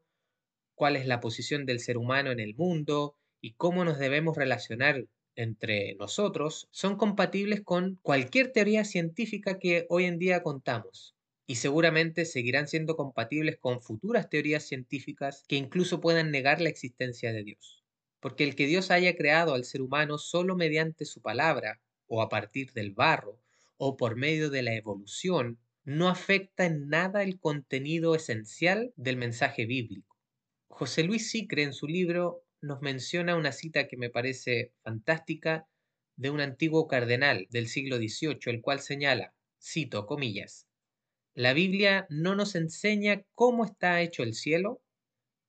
cuál 0.74 0.96
es 0.96 1.06
la 1.06 1.20
posición 1.20 1.66
del 1.66 1.80
ser 1.80 1.96
humano 1.98 2.30
en 2.30 2.40
el 2.40 2.54
mundo 2.54 3.16
y 3.40 3.54
cómo 3.54 3.84
nos 3.84 3.98
debemos 3.98 4.36
relacionar 4.36 5.04
entre 5.36 5.94
nosotros, 5.96 6.68
son 6.72 6.96
compatibles 6.96 7.62
con 7.62 7.98
cualquier 8.02 8.52
teoría 8.52 8.84
científica 8.84 9.58
que 9.58 9.86
hoy 9.88 10.04
en 10.04 10.18
día 10.18 10.42
contamos. 10.42 11.14
y 11.46 11.56
seguramente 11.56 12.24
seguirán 12.24 12.68
siendo 12.68 12.96
compatibles 12.96 13.58
con 13.58 13.82
futuras 13.82 14.28
teorías 14.30 14.64
científicas 14.66 15.44
que 15.48 15.56
incluso 15.56 16.00
puedan 16.00 16.30
negar 16.30 16.60
la 16.60 16.68
existencia 16.70 17.32
de 17.32 17.42
Dios. 17.44 17.84
Porque 18.20 18.44
el 18.44 18.54
que 18.54 18.66
Dios 18.66 18.90
haya 18.90 19.16
creado 19.16 19.54
al 19.54 19.64
ser 19.64 19.82
humano 19.82 20.18
solo 20.18 20.56
mediante 20.56 21.04
su 21.04 21.20
palabra, 21.20 21.80
o 22.06 22.22
a 22.22 22.28
partir 22.28 22.72
del 22.72 22.92
barro, 22.92 23.40
o 23.76 23.96
por 23.96 24.16
medio 24.16 24.50
de 24.50 24.62
la 24.62 24.74
evolución, 24.74 25.58
no 25.84 26.08
afecta 26.08 26.64
en 26.64 26.88
nada 26.88 27.22
el 27.22 27.38
contenido 27.38 28.14
esencial 28.14 28.92
del 28.96 29.16
mensaje 29.16 29.66
bíblico. 29.66 30.16
José 30.68 31.02
Luis 31.02 31.30
Sicre 31.30 31.62
en 31.62 31.72
su 31.72 31.86
libro 31.86 32.44
nos 32.60 32.80
menciona 32.80 33.36
una 33.36 33.52
cita 33.52 33.88
que 33.88 33.96
me 33.96 34.10
parece 34.10 34.72
fantástica 34.82 35.66
de 36.16 36.30
un 36.30 36.40
antiguo 36.40 36.86
cardenal 36.86 37.46
del 37.50 37.66
siglo 37.66 37.96
XVIII, 37.96 38.38
el 38.46 38.62
cual 38.62 38.80
señala, 38.80 39.34
cito 39.60 40.06
comillas, 40.06 40.68
la 41.34 41.54
Biblia 41.54 42.06
no 42.10 42.34
nos 42.34 42.54
enseña 42.54 43.24
cómo 43.34 43.64
está 43.64 44.02
hecho 44.02 44.22
el 44.22 44.34
cielo, 44.34 44.82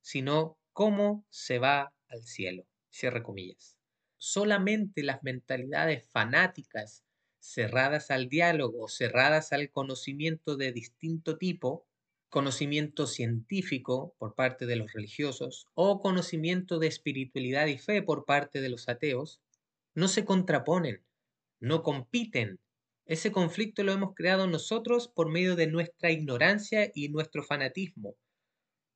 sino 0.01 0.57
cómo 0.71 1.25
se 1.29 1.59
va 1.59 1.93
al 2.07 2.23
cielo. 2.23 2.65
Cierre 2.89 3.21
comillas. 3.21 3.77
Solamente 4.17 5.03
las 5.03 5.21
mentalidades 5.23 6.07
fanáticas, 6.09 7.02
cerradas 7.43 8.09
al 8.09 8.29
diálogo, 8.29 8.87
cerradas 8.87 9.51
al 9.51 9.69
conocimiento 9.69 10.55
de 10.55 10.71
distinto 10.71 11.37
tipo, 11.37 11.85
conocimiento 12.29 13.05
científico 13.05 14.15
por 14.17 14.33
parte 14.33 14.65
de 14.65 14.77
los 14.77 14.93
religiosos 14.93 15.67
o 15.73 16.01
conocimiento 16.01 16.79
de 16.79 16.87
espiritualidad 16.87 17.67
y 17.67 17.77
fe 17.77 18.01
por 18.01 18.23
parte 18.25 18.61
de 18.61 18.69
los 18.69 18.87
ateos, 18.87 19.41
no 19.93 20.07
se 20.07 20.23
contraponen, 20.23 21.03
no 21.59 21.83
compiten, 21.83 22.59
ese 23.05 23.33
conflicto 23.33 23.83
lo 23.83 23.91
hemos 23.91 24.15
creado 24.15 24.47
nosotros 24.47 25.09
por 25.09 25.29
medio 25.29 25.57
de 25.57 25.67
nuestra 25.67 26.11
ignorancia 26.11 26.89
y 26.95 27.09
nuestro 27.09 27.43
fanatismo, 27.43 28.15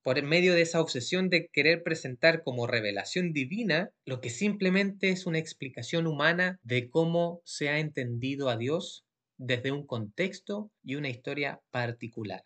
por 0.08 0.24
medio 0.24 0.54
de 0.54 0.62
esa 0.62 0.80
obsesión 0.80 1.28
de 1.28 1.50
querer 1.52 1.84
presentar 1.84 2.41
como 2.41 2.65
revelación 2.65 3.34
divina 3.34 3.89
lo 4.06 4.22
que 4.22 4.30
simplemente 4.30 5.10
es 5.10 5.26
una 5.26 5.38
explicación 5.38 6.08
humana 6.08 6.62
de 6.63 6.89
cómo 6.89 7.41
se 7.43 7.67
ha 7.67 7.80
entendido 7.80 8.48
a 8.48 8.56
Dios 8.56 9.04
desde 9.36 9.74
un 9.74 9.86
contexto 9.86 10.72
y 10.82 10.96
una 10.96 11.10
historia 11.10 11.60
particular. 11.72 12.41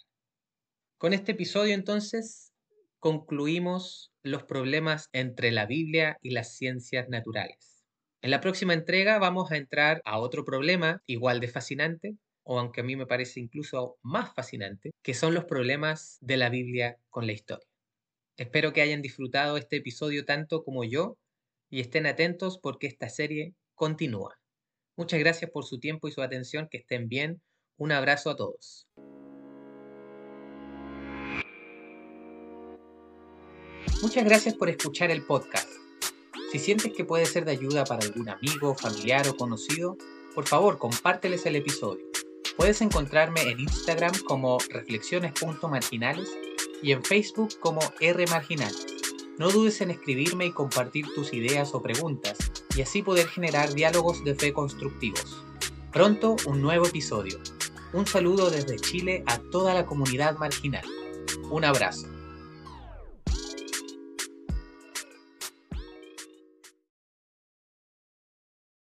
Con 0.98 1.14
este 1.14 1.34
episodio 1.34 1.76
entonces 1.76 2.52
concluimos 2.98 4.12
los 4.24 4.42
problemas 4.42 5.10
entre 5.14 5.52
la 5.52 5.68
Biblia 5.68 6.18
y 6.24 6.32
las 6.32 6.58
ciencias 6.58 7.10
naturales. 7.10 7.86
En 8.24 8.32
la 8.32 8.42
próxima 8.42 8.74
entrega 8.74 9.20
vamos 9.20 9.52
a 9.52 9.58
entrar 9.58 10.02
a 10.04 10.18
otro 10.18 10.46
problema 10.46 11.04
igual 11.06 11.40
de 11.40 11.48
fascinante, 11.48 12.16
o 12.44 12.60
aunque 12.60 12.82
a 12.82 12.84
mí 12.84 12.96
me 12.96 13.06
parece 13.06 13.40
incluso 13.40 13.98
más 14.02 14.34
fascinante, 14.34 14.92
que 15.02 15.14
son 15.14 15.34
los 15.34 15.46
problemas 15.46 16.18
de 16.22 16.38
la 16.38 16.50
Biblia 16.50 16.98
con 17.10 17.26
la 17.26 17.34
historia. 17.34 17.68
Espero 18.38 18.74
que 18.74 18.82
hayan 18.82 19.02
disfrutado 19.02 19.58
este 19.58 19.78
episodio 19.78 20.26
tanto 20.26 20.64
como 20.64 20.84
yo 20.84 21.18
y 21.70 21.80
estén 21.80 22.06
atentos 22.06 22.58
porque 22.58 22.88
esta 22.88 23.10
serie 23.10 23.54
continúa. 23.76 24.40
Muchas 24.98 25.20
gracias 25.20 25.50
por 25.52 25.66
su 25.66 25.80
tiempo 25.80 26.08
y 26.08 26.12
su 26.12 26.22
atención, 26.22 26.68
que 26.70 26.78
estén 26.78 27.08
bien. 27.08 27.42
Un 27.78 27.92
abrazo 27.92 28.30
a 28.30 28.36
todos. 28.36 28.88
Muchas 34.02 34.26
gracias 34.26 34.56
por 34.56 34.70
escuchar 34.70 35.12
el 35.12 35.26
podcast. 35.26 35.70
Si 36.52 36.60
sientes 36.60 36.92
que 36.94 37.06
puede 37.06 37.26
ser 37.26 37.46
de 37.46 37.52
ayuda 37.52 37.86
para 37.86 38.04
algún 38.04 38.28
amigo, 38.28 38.76
familiar 38.76 39.28
o 39.30 39.38
conocido, 39.38 39.98
por 40.36 40.48
favor 40.48 40.78
compárteles 40.78 41.46
el 41.46 41.56
episodio. 41.56 42.11
Puedes 42.58 42.82
encontrarme 42.82 43.42
en 43.44 43.60
Instagram 43.62 44.14
como 44.26 44.58
reflexiones.marginales 44.70 46.30
y 46.84 46.92
en 46.92 47.04
Facebook 47.04 47.50
como 47.60 47.82
rmarginal. 48.00 48.74
No 49.38 49.50
dudes 49.50 49.82
en 49.82 49.92
escribirme 49.92 50.48
y 50.48 50.52
compartir 50.52 51.06
tus 51.16 51.34
ideas 51.34 51.74
o 51.74 51.82
preguntas 51.82 52.38
y 52.76 52.82
así 52.82 53.02
poder 53.02 53.28
generar 53.28 53.74
diálogos 53.74 54.24
de 54.24 54.36
fe 54.36 54.54
constructivos. 54.54 55.44
Pronto 55.92 56.36
un 56.46 56.62
nuevo 56.62 56.86
episodio. 56.86 57.40
Un 57.94 58.06
saludo 58.06 58.50
desde 58.50 58.78
Chile 58.78 59.24
a 59.28 59.40
toda 59.40 59.74
la 59.74 59.86
comunidad 59.86 60.38
marginal. 60.38 60.86
Un 61.50 61.66
abrazo. 61.66 62.11